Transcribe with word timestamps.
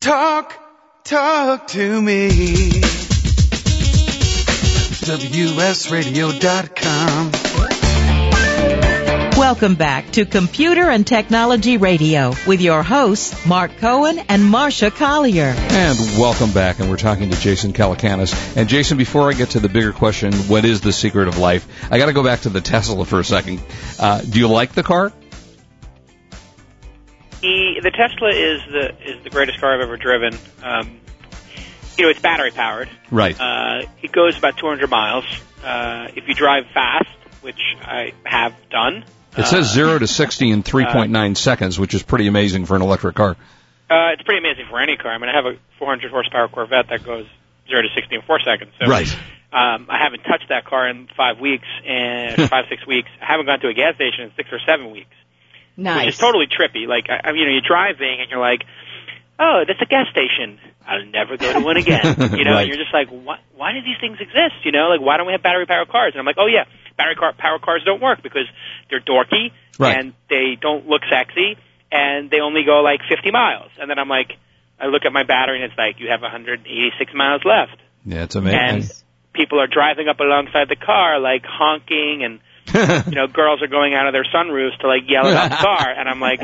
Talk, 0.00 0.54
talk 1.04 1.66
to 1.68 2.00
me. 2.00 2.30
WSRadio.com. 5.04 7.30
Welcome 9.38 9.74
back 9.74 10.10
to 10.12 10.24
Computer 10.24 10.88
and 10.88 11.06
Technology 11.06 11.76
Radio 11.76 12.32
with 12.46 12.62
your 12.62 12.82
hosts, 12.82 13.44
Mark 13.44 13.76
Cohen 13.76 14.20
and 14.30 14.42
Marsha 14.42 14.90
Collier. 14.90 15.54
And 15.54 15.98
welcome 16.18 16.52
back, 16.52 16.78
and 16.78 16.88
we're 16.88 16.96
talking 16.96 17.30
to 17.30 17.38
Jason 17.38 17.74
Calacanis. 17.74 18.56
And 18.56 18.70
Jason, 18.70 18.96
before 18.96 19.28
I 19.28 19.34
get 19.34 19.50
to 19.50 19.60
the 19.60 19.68
bigger 19.68 19.92
question, 19.92 20.32
what 20.32 20.64
is 20.64 20.80
the 20.80 20.94
secret 20.94 21.28
of 21.28 21.36
life? 21.36 21.68
I 21.92 21.98
got 21.98 22.06
to 22.06 22.14
go 22.14 22.24
back 22.24 22.40
to 22.40 22.48
the 22.48 22.62
Tesla 22.62 23.04
for 23.04 23.20
a 23.20 23.24
second. 23.24 23.60
Uh, 23.98 24.22
do 24.22 24.38
you 24.38 24.48
like 24.48 24.72
the 24.72 24.82
car? 24.82 25.12
The 27.40 27.80
the 27.82 27.90
Tesla 27.90 28.28
is 28.30 28.60
the 28.70 28.94
is 29.10 29.22
the 29.24 29.30
greatest 29.30 29.60
car 29.60 29.74
I've 29.74 29.80
ever 29.80 29.96
driven. 29.96 30.36
Um, 30.62 31.00
you 31.96 32.04
know, 32.04 32.10
it's 32.10 32.20
battery 32.20 32.50
powered. 32.50 32.88
Right. 33.10 33.38
Uh, 33.38 33.82
it 34.02 34.12
goes 34.12 34.38
about 34.38 34.56
200 34.58 34.88
miles. 34.88 35.24
Uh, 35.62 36.08
if 36.14 36.26
you 36.28 36.34
drive 36.34 36.64
fast, 36.72 37.08
which 37.42 37.60
I 37.82 38.12
have 38.24 38.54
done, 38.70 39.04
It 39.36 39.46
says 39.46 39.70
0 39.72 39.98
to 39.98 40.06
60 40.06 40.50
in 40.50 40.62
3.9 40.62 41.36
seconds, 41.36 41.78
which 41.78 41.92
is 41.92 42.02
pretty 42.02 42.26
amazing 42.26 42.64
for 42.64 42.74
an 42.76 42.80
electric 42.82 43.16
car. 43.16 43.32
uh, 43.90 44.12
it's 44.12 44.22
pretty 44.22 44.38
amazing 44.38 44.64
for 44.70 44.80
any 44.80 44.96
car. 44.96 45.12
I 45.12 45.18
mean, 45.18 45.28
I 45.28 45.34
have 45.36 45.44
a 45.46 45.58
400 45.78 46.10
horsepower 46.10 46.48
Corvette 46.48 46.88
that 46.88 47.04
goes 47.04 47.26
0 47.68 47.82
to 47.82 47.88
60 47.94 48.14
in 48.14 48.22
four 48.22 48.38
seconds. 48.40 48.72
So, 48.80 48.86
Right. 48.88 49.08
Um, 49.52 49.86
I 49.90 49.98
haven't 50.02 50.22
touched 50.22 50.48
that 50.50 50.64
car 50.64 50.88
in 50.88 51.08
five 51.16 51.38
weeks 51.40 51.66
and 51.84 52.48
five 52.50 52.66
six 52.70 52.86
weeks. 52.86 53.08
I 53.20 53.26
haven't 53.26 53.46
gone 53.46 53.58
to 53.60 53.68
a 53.68 53.74
gas 53.74 53.96
station 53.96 54.24
in 54.24 54.32
six 54.36 54.48
or 54.52 54.60
seven 54.64 54.90
weeks. 54.92 55.10
Nice. 55.80 56.04
which 56.06 56.14
is 56.14 56.18
totally 56.20 56.46
trippy. 56.46 56.86
Like, 56.86 57.06
I, 57.08 57.30
you 57.32 57.44
know, 57.44 57.50
you're 57.52 57.66
driving 57.66 58.20
and 58.20 58.28
you're 58.30 58.38
like, 58.40 58.62
oh, 59.38 59.64
that's 59.66 59.80
a 59.80 59.86
gas 59.86 60.06
station. 60.12 60.58
I'll 60.86 61.06
never 61.06 61.36
go 61.36 61.52
to 61.52 61.60
one 61.60 61.76
again. 61.78 62.04
You 62.36 62.44
know, 62.44 62.52
Right. 62.52 62.60
and 62.62 62.68
you're 62.68 62.76
just 62.82 62.92
like, 62.92 63.08
why, 63.08 63.38
why 63.56 63.72
do 63.72 63.80
these 63.80 63.96
things 64.00 64.18
exist? 64.20 64.64
You 64.64 64.72
know, 64.72 64.88
like, 64.88 65.00
why 65.00 65.16
don't 65.16 65.26
we 65.26 65.32
have 65.32 65.42
battery 65.42 65.64
powered 65.66 65.88
cars? 65.88 66.12
And 66.12 66.20
I'm 66.20 66.26
like, 66.26 66.36
oh 66.38 66.46
yeah, 66.46 66.64
battery 66.98 67.14
car 67.16 67.32
powered 67.36 67.62
cars 67.62 67.82
don't 67.84 68.02
work 68.02 68.22
because 68.22 68.46
they're 68.90 69.00
dorky 69.00 69.52
Right. 69.78 69.96
and 69.98 70.12
they 70.28 70.58
don't 70.60 70.86
look 70.86 71.02
sexy 71.10 71.56
and 71.90 72.28
they 72.30 72.40
only 72.40 72.64
go 72.64 72.80
like 72.82 73.00
50 73.08 73.30
miles. 73.30 73.70
And 73.80 73.88
then 73.88 73.98
I'm 73.98 74.08
like, 74.08 74.32
I 74.78 74.86
look 74.86 75.02
at 75.06 75.12
my 75.12 75.22
battery 75.24 75.62
and 75.62 75.70
it's 75.70 75.78
like, 75.78 76.00
you 76.00 76.08
have 76.10 76.20
186 76.22 77.12
miles 77.14 77.42
left 77.44 77.80
Yeah, 78.04 78.24
it's 78.24 78.34
amazing. 78.34 78.58
and 78.60 78.92
people 79.32 79.60
are 79.60 79.66
driving 79.68 80.08
up 80.08 80.20
alongside 80.20 80.68
the 80.68 80.76
car 80.76 81.18
like 81.20 81.44
honking 81.46 82.22
and 82.24 82.40
you 83.06 83.14
know 83.14 83.26
girls 83.26 83.62
are 83.62 83.66
going 83.68 83.94
out 83.94 84.06
of 84.06 84.12
their 84.12 84.24
sunroofs 84.24 84.78
to 84.80 84.86
like 84.88 85.02
yell 85.08 85.26
at 85.26 85.48
the 85.50 85.56
car. 85.62 85.90
And 85.90 86.08
i'm 86.08 86.20
like 86.20 86.40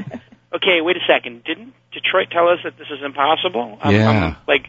okay 0.54 0.80
wait 0.80 0.96
a 0.96 1.00
second. 1.06 1.44
Didn't 1.44 1.74
detroit 1.92 2.28
tell 2.30 2.48
us 2.48 2.58
that 2.64 2.76
this 2.78 2.88
is 2.90 3.02
impossible? 3.04 3.78
I'm, 3.80 3.94
Yeah. 3.94 4.10
I'm 4.10 4.36
like 4.46 4.68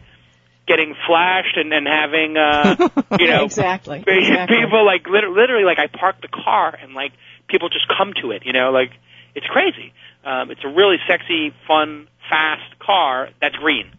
getting 0.66 0.94
flashed 1.06 1.56
and 1.56 1.72
then 1.72 1.86
having 1.86 2.36
uh 2.36 2.76
you 3.18 3.26
know 3.26 3.44
exactly. 3.44 4.04
exactly. 4.06 4.56
people 4.62 4.84
like 4.84 5.06
liter- 5.08 5.30
literally 5.30 5.64
like 5.64 5.78
i 5.78 5.86
park 5.86 6.20
the 6.20 6.28
car 6.28 6.76
and 6.82 6.92
like 6.92 7.12
people 7.48 7.70
just 7.70 7.86
come 7.88 8.12
to 8.20 8.32
it 8.32 8.42
you 8.44 8.52
know 8.52 8.70
like 8.70 8.90
it's 9.34 9.46
crazy. 9.46 9.92
Um 10.24 10.50
it's 10.50 10.62
a 10.64 10.68
really 10.68 10.96
sexy 11.08 11.54
fun 11.66 12.08
fast 12.28 12.78
car 12.80 13.30
that's 13.40 13.54
green. 13.56 13.90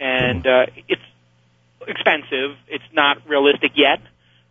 And 0.00 0.46
uh 0.46 0.66
it's 0.88 1.02
expensive. 1.86 2.56
It's 2.68 2.84
not 2.92 3.26
realistic 3.28 3.72
yet 3.76 4.00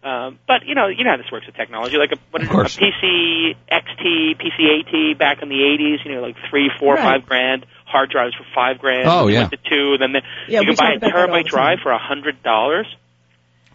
um 0.07 0.39
but 0.47 0.65
you 0.65 0.75
know 0.75 0.87
you 0.87 1.03
know 1.03 1.11
how 1.11 1.17
this 1.17 1.31
works 1.31 1.45
with 1.45 1.55
technology 1.55 1.97
like 1.97 2.11
a 2.11 2.17
what 2.31 2.41
is 2.41 2.47
it, 2.47 2.51
a 2.51 2.53
course. 2.53 2.77
pc 2.77 3.55
xt 3.71 4.37
pc 4.41 5.13
at 5.13 5.17
back 5.19 5.41
in 5.41 5.49
the 5.49 5.55
80s 5.55 6.05
you 6.05 6.15
know 6.15 6.21
like 6.21 6.35
three 6.49 6.69
four 6.79 6.95
Right. 6.95 7.03
five 7.19 7.25
grand 7.27 7.65
hard 7.85 8.09
drives 8.09 8.33
for 8.35 8.45
five 8.55 8.79
grand 8.79 9.07
Oh, 9.07 9.27
yeah. 9.27 9.39
went 9.41 9.51
to 9.51 9.57
two 9.69 9.97
then 9.99 10.11
the, 10.13 10.21
Yeah, 10.47 10.61
you 10.61 10.69
we 10.69 10.75
can 10.75 10.85
buy 10.85 10.93
a 10.93 10.97
about 10.97 11.01
that 11.11 11.15
all 11.15 11.27
terabyte 11.27 11.43
the 11.43 11.49
drive 11.49 11.79
for 11.83 11.91
a 11.91 11.97
hundred 11.99 12.41
dollars 12.43 12.87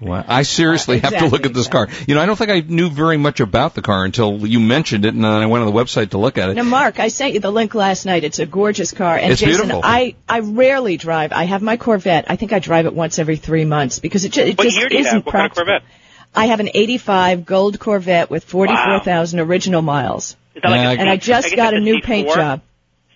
Wow. 0.01 0.25
I 0.27 0.43
seriously 0.43 0.99
have 0.99 1.17
to 1.17 1.27
look 1.29 1.47
at 1.47 1.55
this 1.55 1.69
car. 1.69 1.87
You 2.09 2.17
know, 2.17 2.21
I 2.23 2.27
don't 2.27 2.35
think 2.35 2.51
I 2.51 2.59
knew 2.59 2.91
very 2.91 3.17
much 3.19 3.39
about 3.39 3.77
the 3.77 3.83
car 3.83 4.05
until 4.05 4.45
you 4.45 4.59
mentioned 4.59 5.05
it, 5.05 5.15
and 5.15 5.23
then 5.23 5.31
I 5.31 5.47
went 5.47 5.63
on 5.65 5.73
the 5.73 5.79
website 5.81 6.11
to 6.11 6.19
look 6.19 6.39
at 6.39 6.49
it. 6.49 6.55
Now, 6.55 6.65
Mark, 6.65 6.99
I 6.99 7.07
sent 7.07 7.35
you 7.35 7.39
the 7.39 7.53
link 7.53 7.73
last 7.77 8.05
night. 8.05 8.25
It's 8.25 8.41
a 8.41 8.47
gorgeous 8.47 8.91
car. 8.91 9.17
And 9.17 9.31
It's 9.31 9.41
Jason, 9.41 9.67
beautiful. 9.69 9.83
I, 9.85 10.17
I 10.29 10.41
rarely 10.41 10.97
drive. 10.97 11.31
I 11.31 11.45
have 11.45 11.63
my 11.63 11.77
Corvette. 11.77 12.25
I 12.29 12.35
think 12.35 12.53
I 12.53 12.59
drive 12.59 12.87
it 12.87 12.95
once 12.95 13.21
every 13.21 13.37
three 13.37 13.65
months 13.65 14.01
because 14.01 14.25
it, 14.25 14.33
ju- 14.33 14.41
it 14.43 14.59
what 14.59 14.65
just 14.65 14.77
year 14.77 14.89
do 14.89 14.97
you 14.97 15.01
isn't 15.03 15.15
have 15.15 15.25
what 15.27 15.33
kind 15.35 15.47
of 15.47 15.53
practical. 15.55 15.79
corvette 15.79 15.83
I 16.35 16.47
have 16.47 16.61
an 16.61 16.71
85 16.73 17.45
gold 17.45 17.79
Corvette 17.79 18.31
with 18.31 18.45
44,000 18.45 19.41
original 19.41 19.83
miles. 19.83 20.37
Is 20.55 20.63
that 20.63 20.71
like 20.71 20.79
Yeah, 20.81 20.87
a 20.87 20.91
I- 20.91 20.95
And 20.95 21.11
I 21.11 21.17
just 21.17 21.47
guess 21.51 21.55
got 21.57 21.75
a 21.75 21.81
new 21.81 21.97
C4? 21.97 22.03
paint 22.03 22.29
job. 22.35 22.61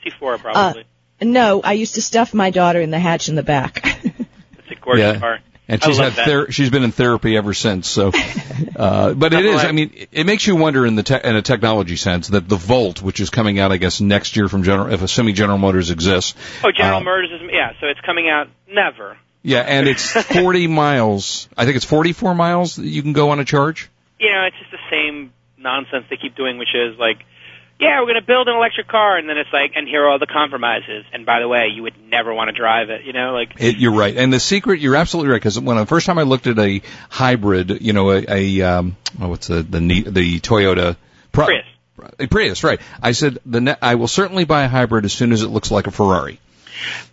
C4 0.04 0.34
Uh, 0.34 0.38
probably. 0.38 0.84
no, 1.22 1.60
I 1.62 1.72
used 1.72 1.94
to 1.97 2.03
stuff 2.03 2.34
my 2.34 2.50
daughter 2.50 2.81
in 2.81 2.91
the 2.91 2.99
hatch 2.99 3.28
in 3.28 3.34
the 3.34 3.43
back. 3.43 3.81
it's 4.04 4.71
a 4.71 4.75
gorgeous 4.77 5.15
yeah. 5.15 5.19
car. 5.19 5.38
And 5.69 5.82
she's 5.82 5.99
had 5.99 6.12
ther- 6.12 6.53
she's 6.53 6.71
been 6.71 6.84
in 6.84 6.93
therapy 6.93 7.37
ever 7.37 7.53
since. 7.53 7.88
So, 7.88 8.12
uh, 8.77 9.15
but 9.15 9.33
it 9.33 9.44
is. 9.44 9.65
I 9.65 9.72
mean, 9.72 9.91
it- 9.97 10.09
it 10.12 10.25
makes 10.27 10.47
you 10.47 10.54
wonder 10.54 10.87
in 10.87 10.94
the 10.94 11.03
te- 11.03 11.19
in 11.25 11.34
a 11.34 11.43
technology 11.43 11.97
sense 11.97 12.28
that 12.28 12.48
the 12.48 12.54
Volt, 12.54 13.03
which 13.03 13.19
is 13.19 13.31
coming 13.31 13.59
out, 13.59 13.72
I 13.72 13.77
guess 13.78 14.00
next 14.00 14.37
year 14.37 14.48
from 14.48 14.62
General, 14.62 14.93
if 14.94 15.03
assuming 15.03 15.34
General 15.34 15.59
Motors 15.59 15.91
exists. 15.91 16.34
Oh, 16.62 16.71
General 16.71 16.98
uh, 16.98 17.04
Motors 17.04 17.31
is 17.33 17.50
yeah. 17.53 17.72
So 17.81 17.88
it's 17.88 18.00
coming 18.03 18.28
out 18.28 18.48
never. 18.69 19.16
Yeah, 19.47 19.61
and 19.61 19.87
it's 19.87 20.11
40 20.23 20.67
miles. 20.67 21.49
I 21.57 21.65
think 21.65 21.77
it's 21.77 21.84
44 21.84 22.34
miles 22.34 22.77
that 22.77 22.87
you 22.87 23.01
can 23.01 23.12
go 23.12 23.31
on 23.31 23.39
a 23.39 23.45
charge. 23.45 23.89
You 24.19 24.33
know, 24.33 24.45
it's 24.45 24.57
just 24.59 24.73
the 24.73 24.91
same 24.91 25.33
nonsense 25.57 26.07
they 26.11 26.17
keep 26.17 26.34
doing, 26.34 26.59
which 26.59 26.75
is 26.75 26.99
like, 26.99 27.19
yeah, 27.79 28.01
we're 28.01 28.07
going 28.07 28.21
to 28.21 28.27
build 28.27 28.49
an 28.49 28.57
electric 28.57 28.89
car, 28.89 29.17
and 29.19 29.29
then 29.29 29.39
it's 29.39 29.53
like, 29.53 29.73
and 29.77 29.87
here 29.87 30.03
are 30.03 30.09
all 30.09 30.19
the 30.19 30.27
compromises. 30.27 31.05
And 31.12 31.25
by 31.25 31.39
the 31.39 31.47
way, 31.47 31.69
you 31.73 31.84
would 31.84 31.95
never 32.11 32.34
want 32.34 32.49
to 32.49 32.57
drive 32.57 32.91
it. 32.91 33.05
You 33.05 33.12
know, 33.12 33.34
like 33.34 33.53
It, 33.61 33.77
you're 33.77 33.95
right, 33.95 34.17
and 34.17 34.33
the 34.33 34.41
secret. 34.41 34.81
You're 34.81 34.97
absolutely 34.97 35.31
right 35.31 35.37
because 35.37 35.61
when 35.61 35.77
the 35.77 35.87
first 35.87 36.07
time 36.07 36.19
I 36.19 36.23
looked 36.23 36.49
at 36.49 36.59
a 36.59 36.83
hybrid, 37.09 37.83
you 37.83 37.93
know, 37.93 38.11
a, 38.11 38.25
a 38.28 38.63
um, 38.63 38.97
oh, 39.21 39.28
what's 39.28 39.47
the 39.47 39.63
the 39.63 40.03
the 40.11 40.41
Toyota 40.41 40.97
Pri- 41.31 41.45
Prius. 41.45 41.67
A 42.19 42.27
Prius, 42.27 42.65
right? 42.65 42.81
I 43.01 43.13
said 43.13 43.39
the 43.47 43.61
ne- 43.61 43.77
I 43.81 43.95
will 43.95 44.09
certainly 44.09 44.45
buy 44.45 44.65
a 44.65 44.69
hybrid 44.69 45.05
as 45.05 45.13
soon 45.13 45.31
as 45.33 45.43
it 45.43 45.49
looks 45.49 45.71
like 45.71 45.87
a 45.87 45.93
Ferrari. 45.93 46.41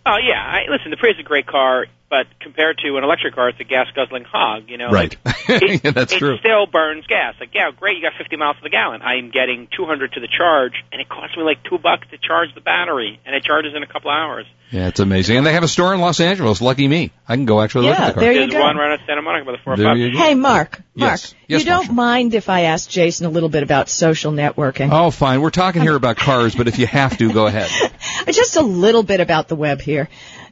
Oh 0.05 0.17
yeah, 0.17 0.41
I, 0.41 0.69
listen, 0.69 0.91
the 0.91 0.97
Prius 0.97 1.15
is 1.15 1.21
a 1.21 1.23
great 1.23 1.47
car, 1.47 1.85
but 2.09 2.27
compared 2.41 2.77
to 2.79 2.97
an 2.97 3.03
electric 3.03 3.35
car, 3.35 3.49
it's 3.49 3.59
a 3.59 3.63
gas 3.63 3.87
guzzling 3.95 4.25
hog. 4.25 4.63
You 4.67 4.77
know, 4.77 4.89
Right. 4.89 5.15
Like, 5.25 5.35
it, 5.49 5.83
Yeah, 5.83 5.91
that's 5.91 6.13
it 6.13 6.17
true. 6.19 6.35
It 6.35 6.39
still 6.41 6.65
burns 6.67 7.05
gas. 7.07 7.35
Like, 7.39 7.53
yeah, 7.53 7.71
great, 7.71 7.95
you 7.97 8.01
got 8.03 8.13
50 8.17 8.35
miles 8.35 8.57
to 8.57 8.63
the 8.63 8.69
gallon. 8.69 9.01
I'm 9.01 9.31
getting 9.31 9.67
200 9.75 10.13
to 10.13 10.19
the 10.19 10.27
charge, 10.27 10.73
and 10.91 10.99
it 11.01 11.07
costs 11.09 11.37
me 11.37 11.43
like 11.43 11.63
two 11.63 11.77
bucks 11.77 12.07
to 12.11 12.17
charge 12.17 12.53
the 12.53 12.61
battery, 12.61 13.19
and 13.25 13.33
it 13.35 13.43
charges 13.43 13.73
in 13.75 13.83
a 13.83 13.87
couple 13.87 14.11
hours. 14.11 14.45
Yeah, 14.71 14.87
it's 14.87 14.99
amazing, 14.99 15.37
and 15.37 15.45
they 15.45 15.53
have 15.53 15.61
a 15.63 15.67
store 15.67 15.93
in 15.93 15.99
Los 16.01 16.19
Angeles. 16.19 16.59
Lucky 16.59 16.87
me, 16.87 17.11
I 17.27 17.35
can 17.35 17.45
go 17.45 17.61
actually 17.61 17.87
look 17.89 17.99
at 17.99 18.07
the 18.07 18.13
car. 18.15 18.21
there 18.23 18.31
you 18.31 18.39
There's 18.39 18.53
go. 18.53 18.59
one 18.61 18.75
right 18.75 18.99
at 18.99 19.05
Santa 19.05 19.21
Monica 19.21 19.45
by 19.45 19.51
the 19.51 19.57
four 19.59 19.77
There 19.77 19.95
you 19.95 20.11
go. 20.11 20.17
hey, 20.17 20.33
Mark. 20.33 20.79
Mark, 20.79 20.83
Yes. 20.95 21.35
Yes, 21.47 21.61
you 21.61 21.65
don't 21.65 21.87
Marsha. 21.89 21.93
mind 21.93 22.33
if 22.33 22.49
I 22.49 22.61
ask 22.61 22.89
Jason 22.89 23.27
a 23.27 23.29
little 23.29 23.49
bit 23.49 23.61
about 23.61 23.87
social 23.89 24.31
networking? 24.31 24.89
Oh, 24.91 25.11
fine. 25.11 25.41
We're 25.41 25.51
talking 25.51 25.83
here 25.83 25.95
about 25.95 26.17
cars, 26.17 26.55
but 26.55 26.67
if 26.67 26.79
you 26.79 26.87
have 26.87 27.17
to, 27.17 27.31
go 27.31 27.45
ahead. 27.45 27.69
Just 28.31 28.55
a 28.55 28.61
little 28.63 29.03
bit 29.03 29.19
about 29.19 29.47
the 29.47 29.55
web 29.55 29.79
here. 29.81 29.92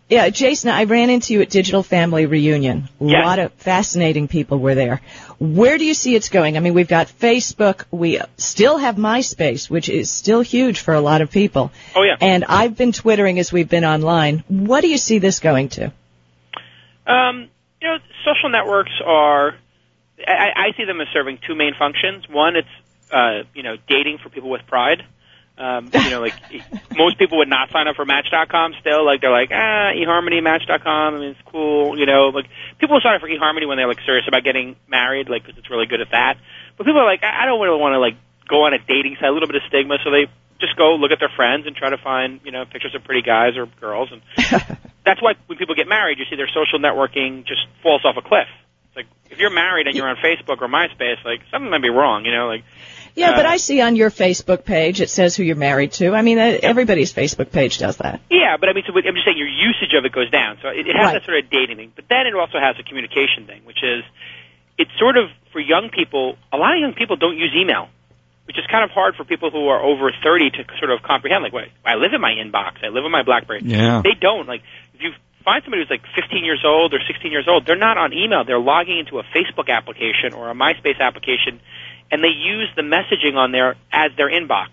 Yeah, 0.09 0.29
Jason, 0.29 0.71
I 0.71 0.83
ran 0.83 1.09
into 1.09 1.33
you 1.33 1.41
at 1.41 1.49
Digital 1.49 1.83
Family 1.83 2.25
Reunion. 2.25 2.89
A 2.99 3.05
Yes. 3.05 3.25
lot 3.25 3.39
of 3.39 3.53
fascinating 3.53 4.27
people 4.27 4.59
were 4.59 4.75
there. 4.75 4.99
Where 5.39 5.77
do 5.77 5.85
you 5.85 5.93
see 5.93 6.15
it's 6.15 6.27
going? 6.27 6.57
I 6.57 6.59
mean, 6.59 6.73
we've 6.73 6.87
got 6.87 7.07
Facebook. 7.07 7.85
We 7.91 8.19
still 8.37 8.77
have 8.77 8.97
MySpace, 8.97 9.69
which 9.69 9.87
is 9.87 10.11
still 10.11 10.41
huge 10.41 10.81
for 10.81 10.93
a 10.93 10.99
lot 10.99 11.21
of 11.21 11.31
people. 11.31 11.71
Oh 11.95 12.03
yeah. 12.03 12.17
And 12.19 12.43
I've 12.43 12.75
been 12.75 12.91
twittering 12.91 13.39
as 13.39 13.53
we've 13.53 13.69
been 13.69 13.85
online. 13.85 14.43
What 14.49 14.81
do 14.81 14.89
you 14.89 14.97
see 14.97 15.19
this 15.19 15.39
going 15.39 15.69
to? 15.69 15.93
Um, 17.07 17.47
you 17.81 17.87
know, 17.87 17.97
social 18.25 18.49
networks 18.49 18.91
are. 19.05 19.55
I, 20.27 20.49
I 20.55 20.77
see 20.77 20.85
them 20.85 21.01
as 21.01 21.07
serving 21.13 21.39
two 21.47 21.55
main 21.55 21.73
functions. 21.79 22.27
One, 22.29 22.55
it's 22.55 22.67
uh, 23.11 23.43
you 23.55 23.63
know 23.63 23.77
dating 23.87 24.19
for 24.21 24.29
people 24.29 24.49
with 24.49 24.67
pride. 24.67 25.03
Um, 25.61 25.91
you 25.93 26.09
know, 26.09 26.21
like 26.21 26.33
most 26.97 27.19
people 27.19 27.37
would 27.37 27.47
not 27.47 27.69
sign 27.69 27.87
up 27.87 27.95
for 27.95 28.03
Match.com. 28.03 28.73
Still, 28.81 29.05
like 29.05 29.21
they're 29.21 29.31
like, 29.31 29.51
ah, 29.53 29.93
eHarmony, 29.93 30.41
Match.com. 30.41 31.15
I 31.15 31.19
mean, 31.19 31.29
it's 31.37 31.45
cool. 31.45 31.99
You 31.99 32.07
know, 32.07 32.29
like 32.33 32.47
people 32.79 32.99
sign 33.03 33.13
up 33.13 33.21
for 33.21 33.29
eHarmony 33.29 33.67
when 33.67 33.77
they're 33.77 33.87
like 33.87 34.01
serious 34.03 34.25
about 34.27 34.43
getting 34.43 34.75
married, 34.89 35.29
like 35.29 35.45
'cause 35.45 35.53
it's 35.57 35.69
really 35.69 35.85
good 35.85 36.01
at 36.01 36.09
that. 36.11 36.37
But 36.77 36.87
people 36.87 36.99
are 36.99 37.05
like, 37.05 37.21
I 37.23 37.43
I 37.43 37.45
don't 37.45 37.61
really 37.61 37.79
want 37.79 37.93
to 37.93 37.99
like 37.99 38.15
go 38.49 38.65
on 38.65 38.73
a 38.73 38.79
dating 38.79 39.17
site. 39.21 39.29
A 39.29 39.31
little 39.31 39.47
bit 39.47 39.55
of 39.57 39.61
stigma, 39.69 39.97
so 40.03 40.09
they 40.09 40.25
just 40.59 40.75
go 40.77 40.95
look 40.95 41.11
at 41.11 41.19
their 41.19 41.31
friends 41.35 41.67
and 41.67 41.75
try 41.75 41.89
to 41.89 41.97
find 41.97 42.39
you 42.43 42.51
know 42.51 42.65
pictures 42.65 42.95
of 42.95 43.03
pretty 43.03 43.21
guys 43.21 43.55
or 43.55 43.67
girls, 43.79 44.09
and 44.11 44.21
that's 45.05 45.21
why 45.21 45.33
when 45.45 45.57
people 45.57 45.75
get 45.75 45.87
married, 45.87 46.17
you 46.17 46.25
see 46.29 46.35
their 46.37 46.49
social 46.49 46.79
networking 46.79 47.45
just 47.45 47.61
falls 47.83 48.03
off 48.03 48.17
a 48.17 48.21
cliff. 48.21 48.49
It's 48.89 48.95
like 48.95 49.07
if 49.29 49.37
you're 49.37 49.53
married 49.53 49.87
and 49.87 49.95
you're 49.95 50.07
on 50.09 50.17
Facebook 50.17 50.61
or 50.61 50.67
MySpace, 50.67 51.23
like 51.23 51.41
something 51.51 51.69
might 51.69 51.81
be 51.81 51.89
wrong. 51.89 52.25
You 52.25 52.31
know, 52.33 52.47
like 52.47 52.63
Yeah, 53.15 53.35
but 53.35 53.45
Uh, 53.45 53.49
I 53.49 53.57
see 53.57 53.81
on 53.81 53.95
your 53.95 54.09
Facebook 54.09 54.63
page 54.65 55.01
it 55.01 55.09
says 55.09 55.35
who 55.35 55.43
you're 55.43 55.55
married 55.55 55.91
to. 55.93 56.13
I 56.15 56.21
mean, 56.21 56.39
uh, 56.39 56.57
everybody's 56.63 57.13
Facebook 57.13 57.51
page 57.51 57.77
does 57.77 57.97
that. 57.97 58.21
Yeah, 58.29 58.57
but 58.57 58.69
I 58.69 58.73
mean, 58.73 58.83
so 58.87 58.93
I'm 58.95 59.03
just 59.15 59.25
saying 59.25 59.37
your 59.37 59.47
usage 59.47 59.93
of 59.97 60.05
it 60.05 60.11
goes 60.11 60.29
down. 60.29 60.57
So 60.61 60.69
it, 60.69 60.87
it 60.87 60.95
has 60.95 61.05
Right. 61.05 61.13
that 61.13 61.25
sort 61.25 61.37
of 61.39 61.49
dating 61.49 61.77
thing, 61.77 61.91
but 61.95 62.05
then 62.09 62.27
it 62.27 62.35
also 62.35 62.59
has 62.59 62.75
a 62.79 62.83
communication 62.83 63.45
thing, 63.47 63.61
which 63.65 63.83
is 63.83 64.03
it's 64.77 64.91
sort 64.99 65.17
of 65.17 65.29
for 65.51 65.59
young 65.59 65.89
people. 65.89 66.37
A 66.53 66.57
lot 66.57 66.73
of 66.73 66.79
young 66.79 66.93
people 66.93 67.15
don't 67.17 67.37
use 67.37 67.51
email, 67.55 67.89
which 68.45 68.57
is 68.57 68.65
kind 68.71 68.83
of 68.83 68.91
hard 68.91 69.15
for 69.15 69.23
people 69.25 69.51
who 69.51 69.67
are 69.67 69.81
over 69.83 70.11
30 70.23 70.49
to 70.51 70.63
sort 70.79 70.91
of 70.91 71.03
comprehend. 71.03 71.43
Like, 71.43 71.53
wait, 71.53 71.69
I 71.85 71.95
live 71.95 72.13
in 72.13 72.21
my 72.21 72.31
inbox, 72.31 72.83
I 72.83 72.87
live 72.89 73.03
in 73.05 73.11
my 73.11 73.23
BlackBerry. 73.23 73.61
Yeah. 73.63 74.01
They 74.03 74.13
don't 74.19 74.47
like 74.47 74.61
if 74.95 75.01
you 75.01 75.11
find 75.43 75.63
somebody 75.63 75.81
who's 75.83 75.89
like 75.89 76.03
15 76.15 76.45
years 76.45 76.61
old 76.63 76.93
or 76.93 76.99
16 77.05 77.31
years 77.31 77.47
old, 77.49 77.65
they're 77.65 77.75
not 77.75 77.97
on 77.97 78.13
email. 78.13 78.43
They're 78.45 78.59
logging 78.59 78.99
into 78.99 79.19
a 79.19 79.23
Facebook 79.23 79.69
application 79.69 80.33
or 80.33 80.49
a 80.51 80.53
MySpace 80.53 80.99
application, 80.99 81.59
and 82.11 82.23
they 82.23 82.27
use 82.27 82.69
the 82.75 82.81
messaging 82.81 83.35
on 83.35 83.51
there 83.51 83.75
as 83.91 84.11
their 84.17 84.29
inbox. 84.29 84.69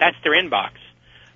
That's 0.00 0.16
their 0.24 0.32
inbox. 0.32 0.70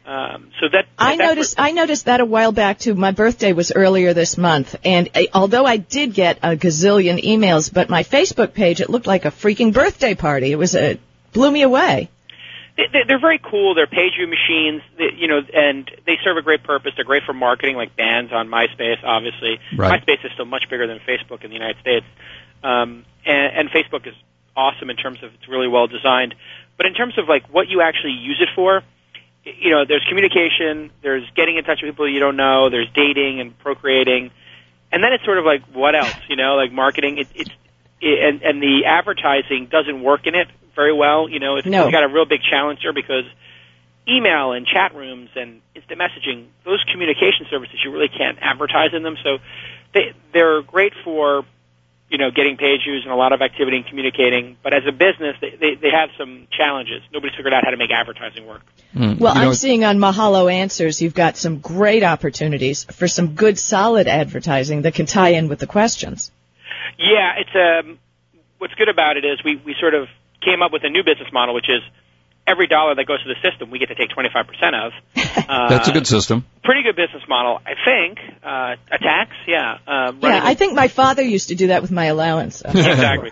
Um, 0.09 0.53
so 0.59 0.69
that 0.73 0.87
I 0.97 1.17
noticed 1.17 1.61
I 1.61 1.73
noticed 1.73 2.07
that 2.07 2.21
a 2.21 2.25
while 2.25 2.51
back 2.51 2.79
too. 2.79 2.95
My 2.95 3.11
birthday 3.11 3.53
was 3.53 3.73
earlier 3.73 4.15
this 4.15 4.39
month, 4.39 4.75
and 4.83 5.11
uh, 5.15 5.25
although 5.35 5.67
I 5.67 5.77
did 5.77 6.15
get 6.15 6.39
a 6.43 6.57
gazillion 6.57 7.23
emails, 7.23 7.71
but 7.71 7.91
my 7.91 8.05
Facebook 8.05 8.55
page 8.55 8.81
it 8.81 8.89
looked 8.89 9.07
like 9.07 9.27
a 9.27 9.31
freaking 9.31 9.75
birthday 9.75 10.15
party. 10.15 10.51
It 10.51 10.57
was 10.57 10.75
a 10.75 10.99
blew 11.35 11.51
me 11.51 11.61
away. 11.61 12.09
They, 12.79 12.85
they're 13.07 13.21
very 13.21 13.39
cool. 13.39 13.75
They're 13.75 13.87
page 13.87 14.15
view 14.17 14.29
machines, 14.29 14.81
you 15.19 15.29
know, 15.29 15.43
and 15.53 15.91
they 16.07 16.17
serve 16.25 16.39
a 16.39 16.43
great 16.43 16.63
purpose. 16.63 16.93
They're 16.97 17.05
great 17.05 17.25
for 17.25 17.35
marketing, 17.35 17.77
like 17.77 17.95
bands 17.95 18.33
on 18.33 18.49
MySpace. 18.49 19.05
Obviously, 19.05 19.61
right. 19.77 20.01
MySpace 20.01 20.25
is 20.25 20.33
still 20.33 20.47
much 20.47 20.71
bigger 20.71 20.87
than 20.87 21.01
Facebook 21.01 21.45
in 21.45 21.51
the 21.51 21.57
United 21.57 21.81
States, 21.83 22.07
um, 22.65 23.05
and, 23.27 23.69
and 23.69 23.69
Facebook 23.69 24.07
is 24.07 24.15
awesome 24.59 24.91
in 24.91 24.97
terms 24.97 25.23
of 25.23 25.33
it's 25.35 25.49
really 25.49 25.69
well 25.69 25.87
designed. 25.87 26.35
But 26.77 26.87
in 26.87 26.95
terms 26.95 27.17
of 27.19 27.29
like 27.29 27.47
what 27.49 27.69
you 27.69 27.81
actually 27.81 28.19
use 28.19 28.43
it 28.43 28.49
for 28.57 28.83
you 29.45 29.71
know, 29.71 29.85
there's 29.87 30.05
communication, 30.09 30.91
there's 31.03 31.29
getting 31.35 31.57
in 31.57 31.65
touch 31.65 31.81
with 31.83 31.93
people 31.93 32.09
you 32.09 32.21
don't 32.21 32.37
know, 32.37 32.71
there's 32.71 32.89
dating 32.95 33.41
and 33.41 33.57
procreating, 33.59 34.31
and 34.93 35.03
then 35.03 35.13
it's 35.13 35.25
sort 35.25 35.39
of 35.39 35.45
like 35.45 35.63
what 35.73 35.95
else, 35.95 36.15
you 36.29 36.37
know, 36.37 36.57
like 36.57 36.73
marketing. 36.73 37.19
It, 37.19 37.29
it's 37.35 37.51
it, 38.01 38.19
and 38.25 38.43
and 38.43 38.63
the 38.63 38.85
advertising 38.87 39.69
doesn't 39.71 40.03
work 40.03 40.27
in 40.27 40.35
it 40.35 40.49
very 40.75 40.93
well. 40.93 41.29
You 41.29 41.41
know, 41.41 41.57
it's, 41.57 41.67
no. 41.67 41.85
it's 41.85 41.93
got 41.93 42.05
a 42.05 42.09
real 42.09 42.27
big 42.27 42.41
challenge 42.43 42.81
there 42.83 42.93
because 42.93 43.25
email 44.09 44.53
and 44.53 44.67
chat 44.67 44.95
rooms 44.95 45.31
and 45.37 45.61
instant 45.75 46.01
messaging, 46.01 46.47
those 46.65 46.83
communication 46.91 47.47
services, 47.51 47.77
you 47.85 47.91
really 47.91 48.09
can't 48.09 48.39
advertise 48.41 48.91
in 48.95 49.03
them. 49.03 49.17
So 49.23 49.39
they 49.95 50.15
they're 50.33 50.63
great 50.63 50.93
for 51.05 51.45
you 52.11 52.17
know, 52.17 52.31
getting 52.31 52.57
page 52.57 52.81
views 52.87 53.03
and 53.05 53.13
a 53.13 53.17
lot 53.17 53.33
of 53.33 53.43
activity 53.43 53.77
and 53.77 53.87
communicating. 53.87 54.57
But 54.63 54.73
as 54.73 54.83
a 54.89 54.93
business, 54.93 55.37
they, 55.41 55.51
they, 55.51 55.75
they 55.75 55.91
have 55.91 56.09
some 56.17 56.49
challenges. 56.57 57.03
Nobody's 57.13 57.37
figured 57.37 57.53
out 57.53 57.65
how 57.65 57.71
to 57.71 57.77
make 57.77 57.91
advertising 57.91 58.47
work. 58.47 58.63
Mm. 58.95 59.19
Well, 59.19 59.35
you 59.35 59.43
I'm 59.43 59.55
seeing 59.55 59.85
on 59.85 59.99
Mahalo 59.99 60.51
Answers, 60.51 61.03
you've 61.03 61.15
got 61.15 61.37
some 61.37 61.59
great 61.59 62.03
opportunities 62.03 62.85
for 62.85 63.09
some 63.09 63.35
good, 63.35 63.59
solid 63.59 64.09
advertising 64.09 64.83
that 64.83 64.95
can 64.95 65.07
tie 65.07 65.31
in 65.31 65.49
with 65.49 65.59
the 65.59 65.67
questions. 65.67 66.31
Yeah, 66.99 67.35
it's 67.39 67.87
um, 67.87 67.99
what's 68.59 68.75
good 68.75 68.89
about 68.89 69.17
it 69.17 69.25
is 69.25 69.45
we 69.45 69.57
we 69.57 69.75
sort 69.79 69.95
of 69.95 70.09
came 70.41 70.63
up 70.63 70.73
with 70.73 70.85
a 70.85 70.89
new 70.89 71.05
business 71.05 71.29
model, 71.33 71.55
which 71.55 71.69
is 71.69 71.83
every 72.49 72.67
dollar 72.67 72.95
that 72.95 73.07
goes 73.07 73.23
to 73.23 73.29
the 73.29 73.37
system, 73.49 73.71
we 73.71 73.79
get 73.79 73.89
to 73.89 73.95
take 73.95 74.11
25% 74.11 74.87
of. 74.87 74.93
Uh, 75.49 75.71
That's 75.71 75.89
a 75.89 75.93
good 75.93 76.07
system. 76.07 76.45
Pretty 76.63 76.83
good 76.83 76.95
business 76.95 77.23
model, 77.27 77.59
I 77.65 77.73
think. 77.83 78.19
Uh, 78.43 78.77
a 78.91 78.99
tax, 78.99 79.31
yeah. 79.47 79.79
Uh, 79.87 80.13
yeah, 80.21 80.41
I 80.43 80.55
think 80.55 80.75
my 80.75 80.89
father 80.89 81.23
used 81.23 81.49
to 81.49 81.55
do 81.55 81.69
that 81.69 81.81
with 81.81 81.91
my 81.91 82.07
allowance. 82.07 82.57
So. 82.57 82.69
exactly. 82.75 83.31